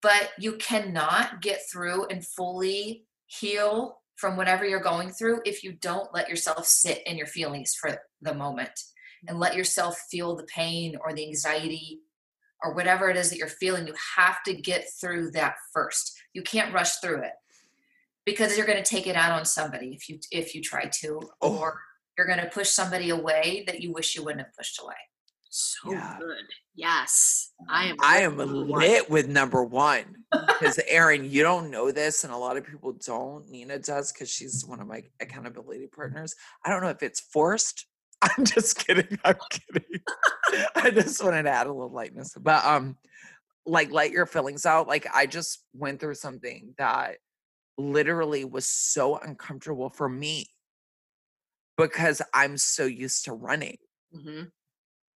[0.00, 5.72] but you cannot get through and fully heal from whatever you're going through if you
[5.72, 8.72] don't let yourself sit in your feelings for the moment
[9.28, 12.00] and let yourself feel the pain or the anxiety
[12.62, 13.86] or whatever it is that you're feeling.
[13.86, 16.12] You have to get through that first.
[16.32, 17.32] You can't rush through it
[18.24, 21.20] because you're going to take it out on somebody if you if you try to
[21.40, 21.58] Oh.
[21.58, 21.80] or
[22.16, 24.94] you're going to push somebody away that you wish you wouldn't have pushed away
[25.50, 26.16] So Yeah.
[26.20, 26.44] good.
[26.74, 27.50] Yes.
[27.68, 28.80] I am I am number one.
[28.80, 32.92] lit with number one because Erin, you don't know this, and a lot of people
[33.04, 33.48] don't.
[33.50, 36.34] Nina does because she's one of my accountability partners.
[36.64, 37.86] I don't know if it's forced.
[38.22, 39.18] I'm just kidding.
[39.24, 40.00] I'm kidding.
[40.76, 42.96] I just wanted to add a little lightness, but um,
[43.66, 44.88] like let your feelings out.
[44.88, 47.16] Like I just went through something that
[47.82, 50.46] literally was so uncomfortable for me
[51.76, 53.78] because I'm so used to running
[54.12, 54.52] Mhm.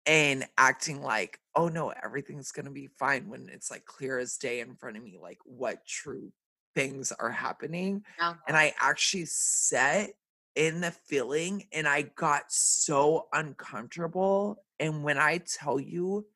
[0.07, 4.61] and acting like, oh no, everything's gonna be fine when it's like clear as day
[4.61, 6.33] in front of me, like what true
[6.75, 8.05] things are happening.
[8.19, 8.37] Yeah.
[8.47, 10.11] And I actually sat
[10.55, 14.65] in the feeling and I got so uncomfortable.
[14.79, 16.29] And when I tell you,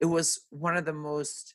[0.00, 1.54] it was one of the most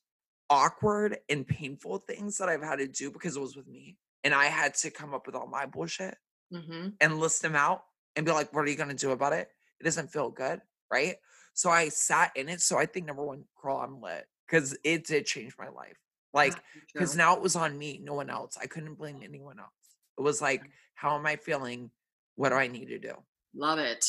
[0.50, 3.98] awkward and painful things that I've had to do because it was with me.
[4.24, 6.18] And I had to come up with all my bullshit
[6.52, 6.96] Mhm.
[7.02, 7.84] and list them out
[8.16, 9.50] and be like, what are you going to do about it?
[9.80, 10.62] It doesn't feel good.
[10.92, 11.18] Right.
[11.54, 12.62] So I sat in it.
[12.62, 15.98] So I think number one, girl, I'm lit because it did change my life.
[16.34, 16.54] Like,
[16.94, 18.58] because now it was on me, no one else.
[18.60, 19.70] I couldn't blame anyone else.
[20.18, 20.64] It was like,
[20.96, 21.92] how am I feeling?
[22.36, 23.14] What do I need to do?
[23.56, 24.04] love it.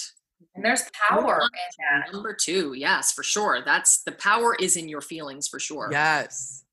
[0.54, 3.62] and there's power on Number two, yes, for sure.
[3.64, 5.88] That's the power is in your feelings for sure.
[5.92, 6.64] Yes.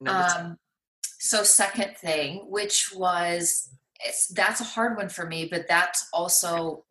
[0.00, 0.58] Number two.
[1.18, 3.70] So second thing, which was
[4.04, 6.84] it's that's a hard one for me, but that's also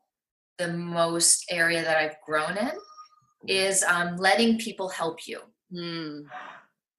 [0.58, 2.72] the most area that I've grown in
[3.48, 5.42] is um, letting people help you.
[5.72, 6.24] Mm.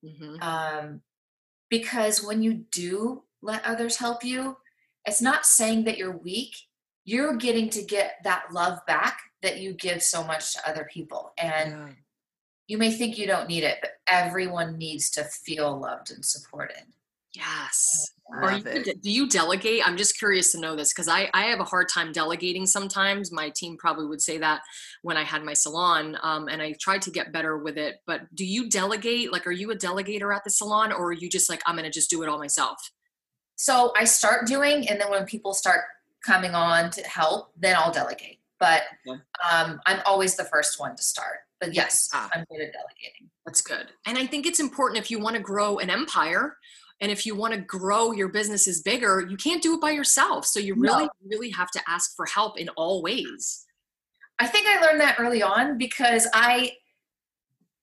[0.04, 0.42] Mhm.
[0.42, 1.02] Um,
[1.68, 4.56] because when you do let others help you,
[5.04, 6.54] it's not saying that you're weak.
[7.04, 11.32] You're getting to get that love back that you give so much to other people.
[11.38, 11.94] And Yeah.
[12.68, 16.92] you may think you don't need it, but everyone needs to feel loved and supported.
[17.36, 18.12] Yes.
[18.42, 19.86] Are you, do you delegate?
[19.86, 23.30] I'm just curious to know this because I, I have a hard time delegating sometimes.
[23.30, 24.62] My team probably would say that
[25.02, 27.96] when I had my salon, um, and I tried to get better with it.
[28.06, 29.32] But do you delegate?
[29.32, 31.84] Like, are you a delegator at the salon, or are you just like, I'm going
[31.84, 32.78] to just do it all myself?
[33.56, 35.82] So I start doing, and then when people start
[36.24, 38.40] coming on to help, then I'll delegate.
[38.58, 39.20] But Okay.
[39.52, 41.38] um, I'm always the first one to start.
[41.60, 42.28] But yes, Ah.
[42.34, 43.30] I'm good at delegating.
[43.46, 43.86] That's good.
[44.04, 46.56] And I think it's important if you want to grow an empire
[47.00, 50.46] and if you want to grow your businesses bigger, you can't do it by yourself.
[50.46, 51.10] So you really, No.
[51.26, 53.64] really have to ask for help in all ways.
[54.38, 56.76] I think I learned that early on because I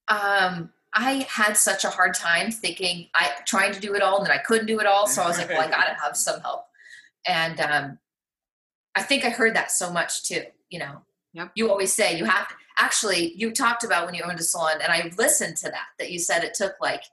[0.08, 4.28] um I had such a hard time thinking I trying to do it all and
[4.28, 5.08] then I couldn't do it all.
[5.08, 6.66] So I was like, well, I gotta have some help.
[7.28, 8.00] And um
[8.96, 11.02] I think I heard that so much too, you know.
[11.34, 11.52] Yep.
[11.56, 14.82] You always say you have to actually you talked about when you owned a salon
[14.82, 17.04] and I listened to that, that you said it took like,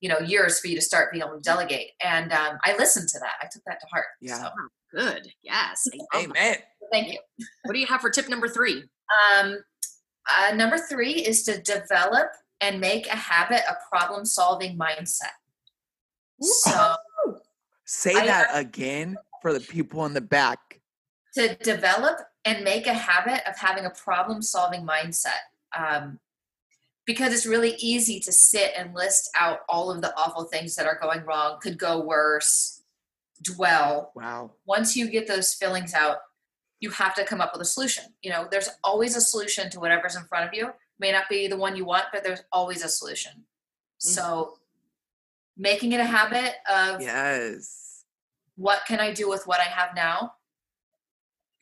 [0.00, 1.90] you know, years for you to start being able to delegate.
[2.04, 3.32] And um, I listened to that.
[3.42, 4.06] I took that to heart.
[4.20, 4.38] Yeah.
[4.42, 4.50] So
[4.94, 5.28] Good.
[5.42, 5.86] Yes.
[5.92, 6.30] I love that.
[6.30, 6.56] Amen.
[6.92, 7.18] thank you.
[7.64, 8.84] What do you have for tip number three?
[9.38, 9.58] Um,
[10.38, 12.28] uh, number three is to develop
[12.60, 15.32] and make a habit a problem solving mindset.
[16.40, 16.94] So,
[17.84, 20.80] Say I- that again for the people in the back.
[21.34, 25.38] to develop and make a habit of having a problem solving mindset.
[25.76, 26.18] Um,
[27.08, 30.84] because it's really easy to sit and list out all of the awful things that
[30.84, 32.82] are going wrong, could go worse,
[33.40, 34.12] dwell.
[34.14, 34.50] Wow.
[34.66, 36.18] Once you get those feelings out,
[36.80, 38.04] you have to come up with a solution.
[38.20, 40.68] You know, there's always a solution to whatever's in front of you.
[40.98, 43.32] May not be the one you want, but there's always a solution.
[43.32, 43.42] Mm.
[43.96, 44.58] So
[45.56, 48.04] making it a habit of Yes.
[48.56, 50.34] what can I do with what I have now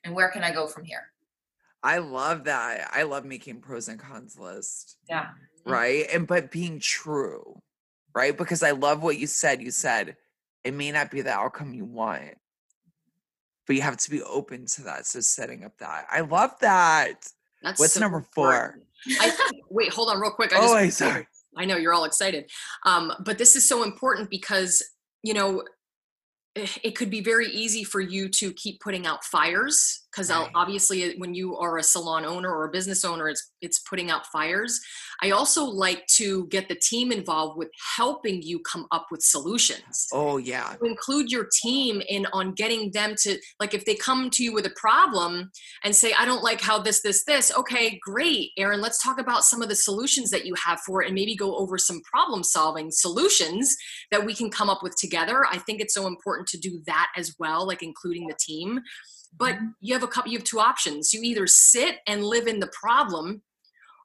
[0.02, 1.12] and where can I go from here?
[1.82, 2.90] I love that.
[2.92, 4.96] I love making pros and cons list.
[5.08, 5.28] Yeah.
[5.64, 6.06] Right.
[6.12, 7.60] And but being true,
[8.14, 8.36] right?
[8.36, 9.62] Because I love what you said.
[9.62, 10.16] You said
[10.64, 12.34] it may not be the outcome you want,
[13.66, 15.06] but you have to be open to that.
[15.06, 16.06] So setting up that.
[16.10, 17.28] I love that.
[17.62, 18.78] That's What's so number four?
[19.20, 19.36] I
[19.70, 20.52] wait, hold on real quick.
[20.52, 21.26] I just, Oh, I'm sorry.
[21.56, 22.50] I know you're all excited.
[22.84, 24.82] Um, but this is so important because,
[25.22, 25.62] you know,
[26.54, 30.50] eh, it could be very easy for you to keep putting out fires because Right.
[30.54, 34.10] obviously uh, when you are a salon owner or a business owner it's it's putting
[34.10, 34.80] out fires
[35.22, 40.06] i also like to get the team involved with helping you come up with solutions
[40.12, 40.74] Oh yeah.
[40.80, 44.54] to include your team in on getting them to like if they come to you
[44.54, 45.50] with a problem
[45.84, 49.44] and say i don't like how this this this okay great erin let's talk about
[49.44, 52.42] some of the solutions that you have for it and maybe go over some problem
[52.42, 53.76] solving solutions
[54.10, 57.08] that we can come up with together i think it's so important to do that
[57.16, 58.80] as well like including the team
[59.36, 61.12] but you have a couple you have two options.
[61.12, 63.42] You either sit and live in the problem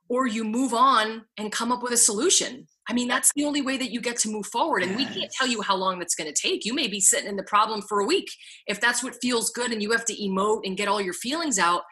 [0.10, 2.68] or you move on and come up with a solution.
[2.90, 5.32] I mean that's the only way that you get to move forward and we can't
[5.32, 6.66] tell you how long that's going to take.
[6.66, 8.30] You may be sitting in the problem for a week.
[8.68, 11.58] If that's what feels good and you have to emote and get all your feelings
[11.60, 11.84] out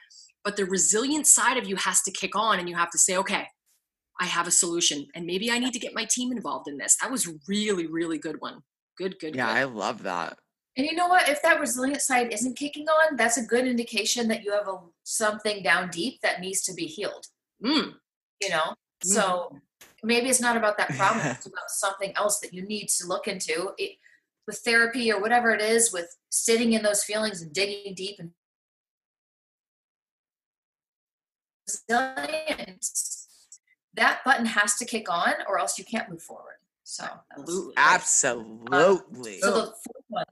[0.44, 3.18] but the resilient side of you has to kick on and you have to say
[3.18, 3.46] okay
[4.20, 6.98] i have a solution and maybe i need to get my team involved in this.
[7.02, 8.60] That was really really good one.
[8.98, 10.38] Good good Yeah, I love that.
[10.78, 11.28] And you know what?
[11.28, 14.78] If that resilient side isn't kicking on, that's a good indication that you have a,
[15.04, 17.26] something down deep that needs to be healed.
[17.64, 17.94] Mm,
[18.42, 19.58] You know, so
[20.04, 23.28] maybe it's not about that problem; it's about something else that you need to look
[23.28, 23.72] into.
[23.78, 23.98] It,
[24.48, 28.32] with therapy or whatever it is, with sitting in those feelings and digging deep and
[31.68, 33.28] resilience,
[33.94, 36.56] that button has to kick on, or else you can't move forward.
[36.84, 39.40] So that was- absolutely Absolutely.
[39.42, 40.26] So the fourth one,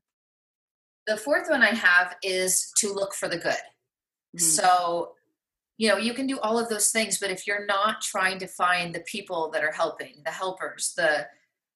[1.07, 3.55] the fourth one I have is to look for the good.
[4.35, 4.41] Mhm.
[4.41, 5.15] So,
[5.77, 8.47] you know, you can do all of those things, but if you're not trying to
[8.47, 11.29] find the people that are helping, the helpers, the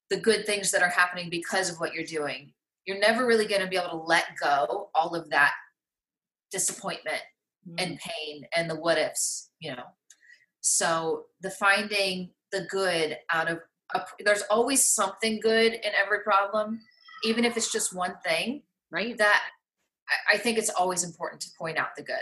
[0.09, 2.53] the good things that are happening because of what you're doing,
[2.85, 5.53] you're never really going to be able to let go all of that
[6.51, 7.21] disappointment
[7.77, 9.85] and pain and the what ifs, you know.
[10.59, 13.59] So, the finding the good out of
[13.93, 16.81] a, there's always something good in every problem,
[17.23, 18.63] even if it's just one thing.
[18.91, 19.41] Right That
[20.31, 22.15] I, think it's always important to point out the good.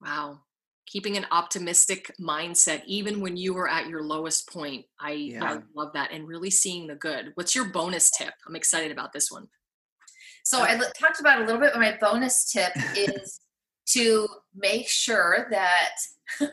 [0.00, 0.40] Wow.
[0.86, 4.86] Keeping an optimistic mindset, even when you are at your lowest point.
[5.00, 6.12] I, I love that.
[6.12, 7.32] And really seeing the good.
[7.34, 8.32] What's your bonus tip?
[8.46, 9.48] I'm excited about this one.
[10.44, 11.72] So I li- talked about it a little bit.
[11.74, 13.40] But my bonus tip is
[13.90, 15.90] to make sure that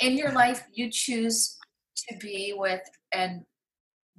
[0.00, 1.58] in your life you choose
[2.08, 2.82] to be with
[3.12, 3.42] and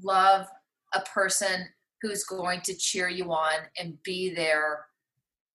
[0.02, 0.48] love
[0.94, 1.68] a person
[2.04, 4.86] who's going to cheer you on and be there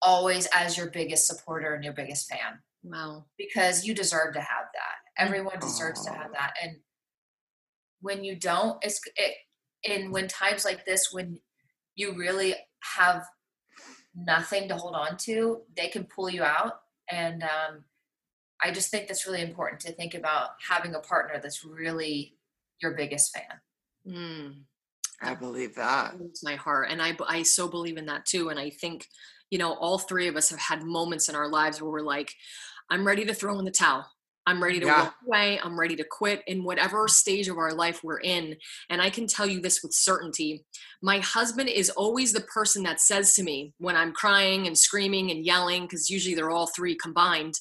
[0.02, 3.26] always as your biggest supporter and your biggest fan Wow.
[3.36, 5.22] because you deserve to have that.
[5.24, 6.54] Everyone deserves to have that.
[6.62, 6.76] And
[8.00, 9.34] when you don't, it's it
[9.88, 11.38] and when times like this when
[11.94, 12.54] you really
[12.96, 13.24] have
[14.14, 16.80] nothing to hold on to, they can pull you out.
[17.10, 17.84] And um,
[18.62, 22.36] I just think that's really important to think about having a partner that's really
[22.80, 23.60] your biggest fan.
[24.06, 24.54] Mm.
[25.20, 26.14] I believe that.
[26.42, 29.06] my heart and I, I so believe in that too and i think
[29.50, 32.32] you know all three of us have had moments in our lives where we're like
[32.90, 34.06] i'm ready to throw in the towel
[34.46, 35.02] i'm ready to Yeah.
[35.04, 38.56] walk away i'm ready to quit in whatever stage of our life we're in
[38.90, 40.64] and i can tell you this with certainty
[41.02, 45.30] my husband is always the person that says to me when i'm crying and screaming
[45.30, 47.54] and yelling because usually they're all three combined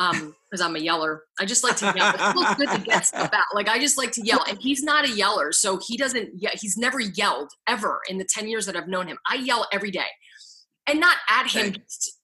[0.00, 1.22] um because i'm a yeller.
[1.38, 2.12] I just like to yell.
[2.12, 3.44] It feels good to get stuff out.
[3.54, 6.50] Like i just like to yell and he's not a yeller so he doesn't yeah
[6.54, 9.18] he's never yelled ever in the 10 years that i've known him.
[9.28, 10.08] I yell every day.
[10.86, 11.76] And not at him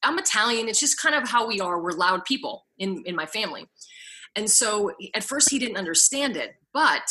[0.02, 0.68] i'm italian.
[0.68, 1.80] It's just kind of how we are.
[1.80, 3.66] We're loud people in in my family.
[4.34, 7.02] And so at first he didn't understand it but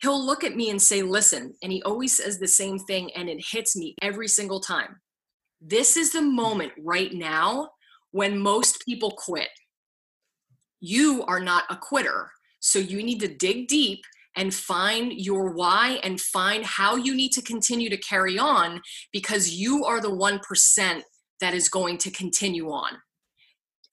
[0.00, 3.28] he'll look at me and say listen and he always says the same thing and
[3.28, 5.00] it hits me every single time.
[5.60, 7.70] This is the moment right now
[8.12, 9.48] when most people quit
[10.80, 12.30] you are not a quitter.
[12.60, 14.00] So you need to dig deep
[14.36, 18.80] and find your why and find how you need to continue to carry on
[19.12, 21.02] because you are the 1%
[21.40, 22.92] that is going to continue on.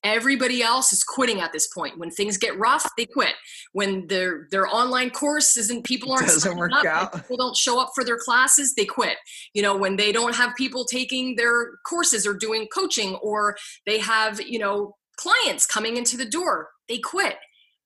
[0.03, 1.97] Everybody else is quitting at this point.
[1.97, 3.33] When things get rough, they quit.
[3.73, 7.13] When their their online course isn't people aren't Doesn't work up, out.
[7.13, 9.17] people don't show up for their classes, they quit.
[9.53, 13.57] You know, when they don't have people taking their courses or doing coaching or
[13.87, 17.35] they have, you know, clients coming into the door, they quit.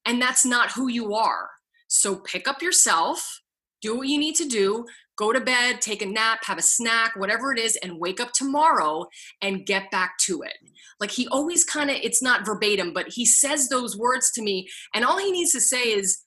[0.05, 1.49] And that's not who you are.
[1.87, 3.41] So pick up yourself,
[3.81, 4.85] do what you need to do,
[5.17, 8.31] go to bed, take a nap, have a snack, whatever it is, and wake up
[8.31, 9.05] tomorrow
[9.41, 10.53] and get back to it.
[10.99, 14.67] Like he always kind of, it's not verbatim, but he says those words to me,
[14.95, 16.21] and all he needs to say is,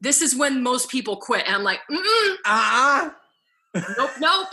[0.00, 1.46] This is when most people quit.
[1.46, 3.14] And I'm like, mm Ah,
[3.74, 4.48] nope, nope.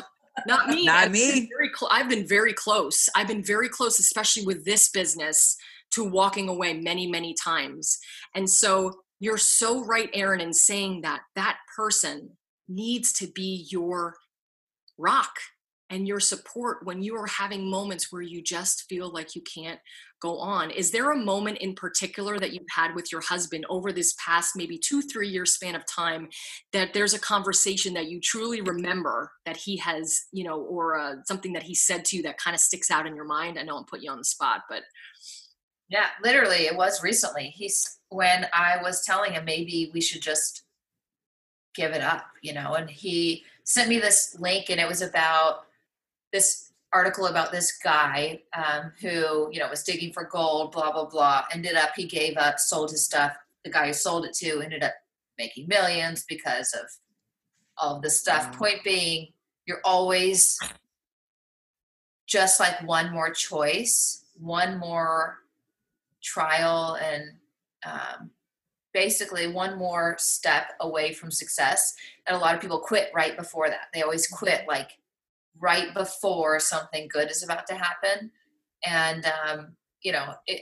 [0.48, 0.86] Not me.
[0.86, 1.32] Not I've me.
[1.32, 3.08] Been very cl- I've been very close.
[3.16, 5.56] I've been very close, especially with this business,
[5.92, 8.00] to walking away many, many times.
[8.36, 12.32] And so you're so right, Erin, in saying that that person
[12.68, 14.16] needs to be your
[14.98, 15.34] rock
[15.94, 19.80] and your support when you are having moments where you just feel like you can't
[20.20, 20.72] go on.
[20.72, 24.56] Is there a moment in particular that you've had with your husband over this past
[24.56, 26.30] maybe two, three year span of time
[26.72, 31.16] that there's a conversation that you truly remember that he has, you know, or uh,
[31.26, 33.60] something that he said to you that kind of sticks out in your mind?
[33.60, 34.82] I know I'm putting you on the spot, but
[35.89, 37.54] Yeah, literally, it was recently.
[37.56, 40.64] He's when I was telling him maybe we should just
[41.76, 45.66] give it up, you know, and he sent me this link, and it was about
[46.34, 51.06] this article about this guy um, who, you know, was digging for gold, blah blah
[51.06, 51.46] blah.
[51.54, 53.34] Ended up, he gave up, sold his stuff.
[53.64, 54.94] The guy who sold it to ended up
[55.38, 56.90] making millions because of
[57.78, 58.52] all of this stuff.
[58.52, 58.58] Wow.
[58.58, 59.30] Point being,
[59.66, 60.60] you're always
[62.28, 65.40] just like one more choice, one more
[66.22, 67.32] trial and
[67.86, 68.32] um,
[68.94, 73.68] basically one more step away from success and a lot of people quit right before
[73.68, 74.92] that they always quit like
[75.60, 78.32] right before something good is about to happen
[78.86, 80.62] and um, you know it,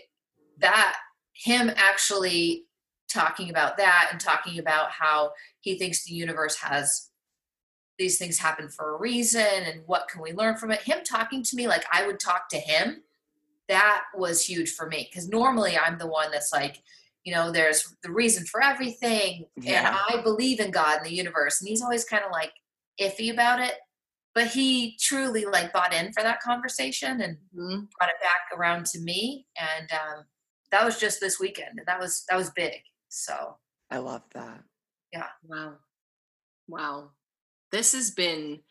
[0.59, 0.97] that
[1.33, 2.65] him actually
[3.11, 7.09] talking about that and talking about how he thinks the universe has
[7.97, 11.43] these things happen for a reason and what can we learn from it him talking
[11.43, 13.01] to me like i would talk to him
[13.71, 16.83] that was huge for me because normally I'm the one that's like,
[17.23, 19.97] you know, there's the reason for everything, Yeah.
[20.09, 22.51] and I believe in God and the universe, and he's always kind of like
[22.99, 23.75] iffy about it.
[24.33, 27.89] But he truly like bought in for that conversation and Mhm.
[27.97, 30.25] brought it back around to me, and um,
[30.71, 32.81] that was just this weekend, and that was that was big.
[33.09, 33.57] So
[33.89, 34.63] I love that.
[35.11, 35.77] Yeah wow.
[36.67, 37.11] Wow.
[37.71, 38.61] This has been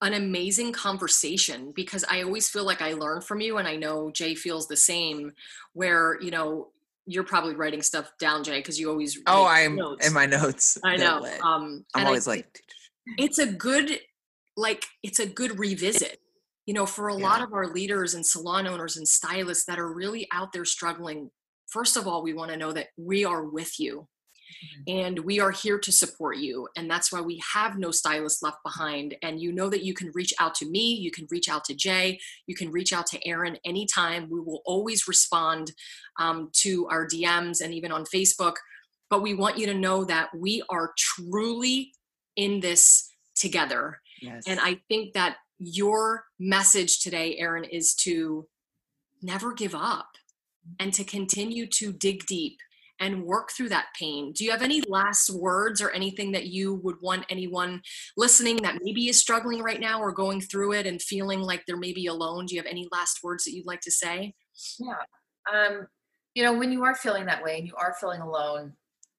[0.00, 4.10] an amazing conversation because I always feel like I learn from you and I know
[4.10, 5.32] Jay feels the same
[5.72, 6.72] where, you know,
[7.06, 10.06] you're probably writing stuff down, Jay, because you always Oh, I'm notes.
[10.06, 10.78] in my notes.
[10.84, 11.20] I know.
[11.20, 11.40] lit.
[11.42, 12.62] Um I'm and I always like,
[13.18, 13.98] it's a good
[14.58, 16.18] like it's a good revisit.
[16.66, 19.90] You know, for a lot of our leaders and salon owners and stylists that are
[19.90, 21.30] really out there struggling,
[21.66, 24.06] first of all, we want to know that we are with you
[24.86, 28.58] and we are here to support you and that's why we have no stylist left
[28.64, 29.14] behind.
[29.22, 31.74] And you know that you can reach out to me you can reach out to
[31.74, 34.28] jay you can reach out to erin anytime.
[34.28, 35.72] We will always respond
[36.18, 38.56] um, to our dms and even on facebook.
[39.10, 41.92] But we want you to know that we are truly
[42.36, 44.44] in this together yes.
[44.46, 48.46] and I think that your message today, Erin, is to
[49.22, 50.08] never give up
[50.78, 52.58] and to continue to dig deep
[53.00, 54.32] and work through that pain.
[54.32, 57.80] Do you have any last words or anything that you would want anyone
[58.16, 61.76] listening that maybe is struggling right now or going through it and feeling like they're
[61.76, 62.46] maybe alone?
[62.46, 64.34] Do you have any last words that you'd like to say?
[64.80, 64.96] Yeah.
[65.52, 65.86] Um,
[66.34, 68.72] you know, when you are feeling that way and you are feeling alone,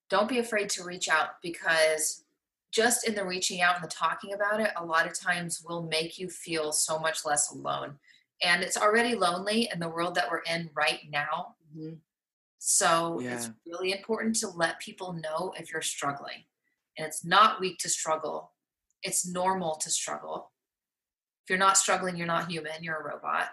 [0.09, 2.23] don't be afraid to reach out because
[2.71, 5.83] just in the reaching out and the talking about it, a lot of times will
[5.83, 7.97] make you feel so much less alone.
[8.41, 11.55] And it's already lonely in the world that we're in right now.
[11.75, 11.99] Mhm.
[12.59, 16.45] So it's really important to let people know if you're struggling.
[16.97, 18.53] And it's not weak to struggle,
[19.01, 20.51] it's normal to struggle.
[21.43, 23.49] If you're not struggling, you're not human, you're a robot.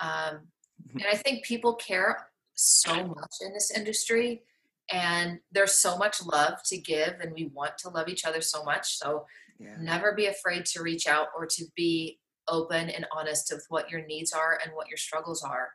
[0.00, 0.48] Um,
[0.94, 4.44] and I think people care so much in this industry,
[4.92, 8.64] and there's so much love to give, and we want to love each other so
[8.64, 8.98] much.
[8.98, 9.26] So
[9.58, 9.76] yeah.
[9.80, 12.18] never be afraid to reach out or to be
[12.48, 15.70] open and honest with what your needs are and what your struggles are.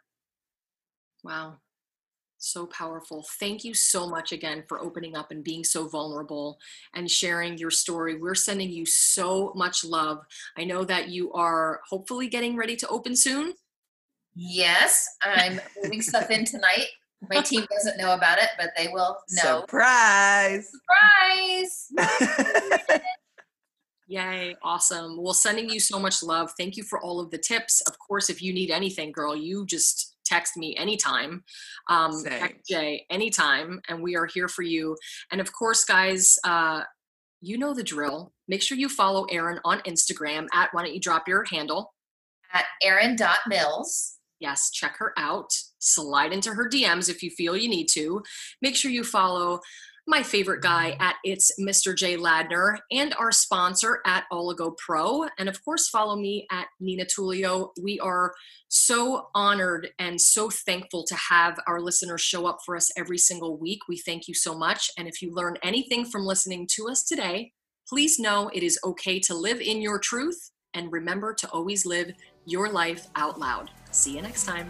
[1.24, 1.57] Wow.
[2.38, 3.26] So powerful.
[3.39, 6.57] Thank you so much again for opening up and being so vulnerable
[6.93, 8.16] and sharing your story.
[8.16, 10.20] We're sending you so much love.
[10.57, 13.53] I know that you are hopefully getting ready to open soon.
[14.36, 16.88] Yes, I'm moving stuff in tonight.
[17.30, 19.62] My team doesn't know about it, but they will know.
[19.62, 20.72] Surprise.
[21.98, 23.02] Surprise!
[24.08, 25.22] Yay, awesome.
[25.22, 26.52] Well, sending you so much love.
[26.58, 27.82] Thank you for all of the tips.
[27.82, 31.44] Of course, if you need anything, girl, you just text me anytime.
[31.90, 32.56] Um, Same.
[32.68, 34.98] Jay anytime, and we are here for you.
[35.32, 36.82] And of course, guys, uh,
[37.42, 38.34] you know the drill.
[38.48, 41.94] Make sure you follow Erin on Instagram at why don't you drop your handle?
[42.52, 44.18] At Erin.mills.
[44.40, 45.54] Yes, check her out.
[45.80, 48.22] Slide into her DMs if you feel you need to.
[48.62, 49.62] Make sure you follow
[50.10, 51.96] my favorite guy at It's Mr.
[51.96, 55.28] J Ladner, and our sponsor at Oligo Pro.
[55.38, 57.70] And of course, follow me at Nina Tulio.
[57.82, 58.34] We are
[58.70, 63.58] so honored and so thankful to have our listeners show up for us every single
[63.58, 63.82] week.
[63.88, 64.90] We thank you so much.
[64.98, 67.52] And if you learn anything from listening to us today,
[67.88, 72.14] please know it is okay to live in your truth and remember to always live
[72.46, 73.70] your life out loud.
[73.92, 74.70] See you next time.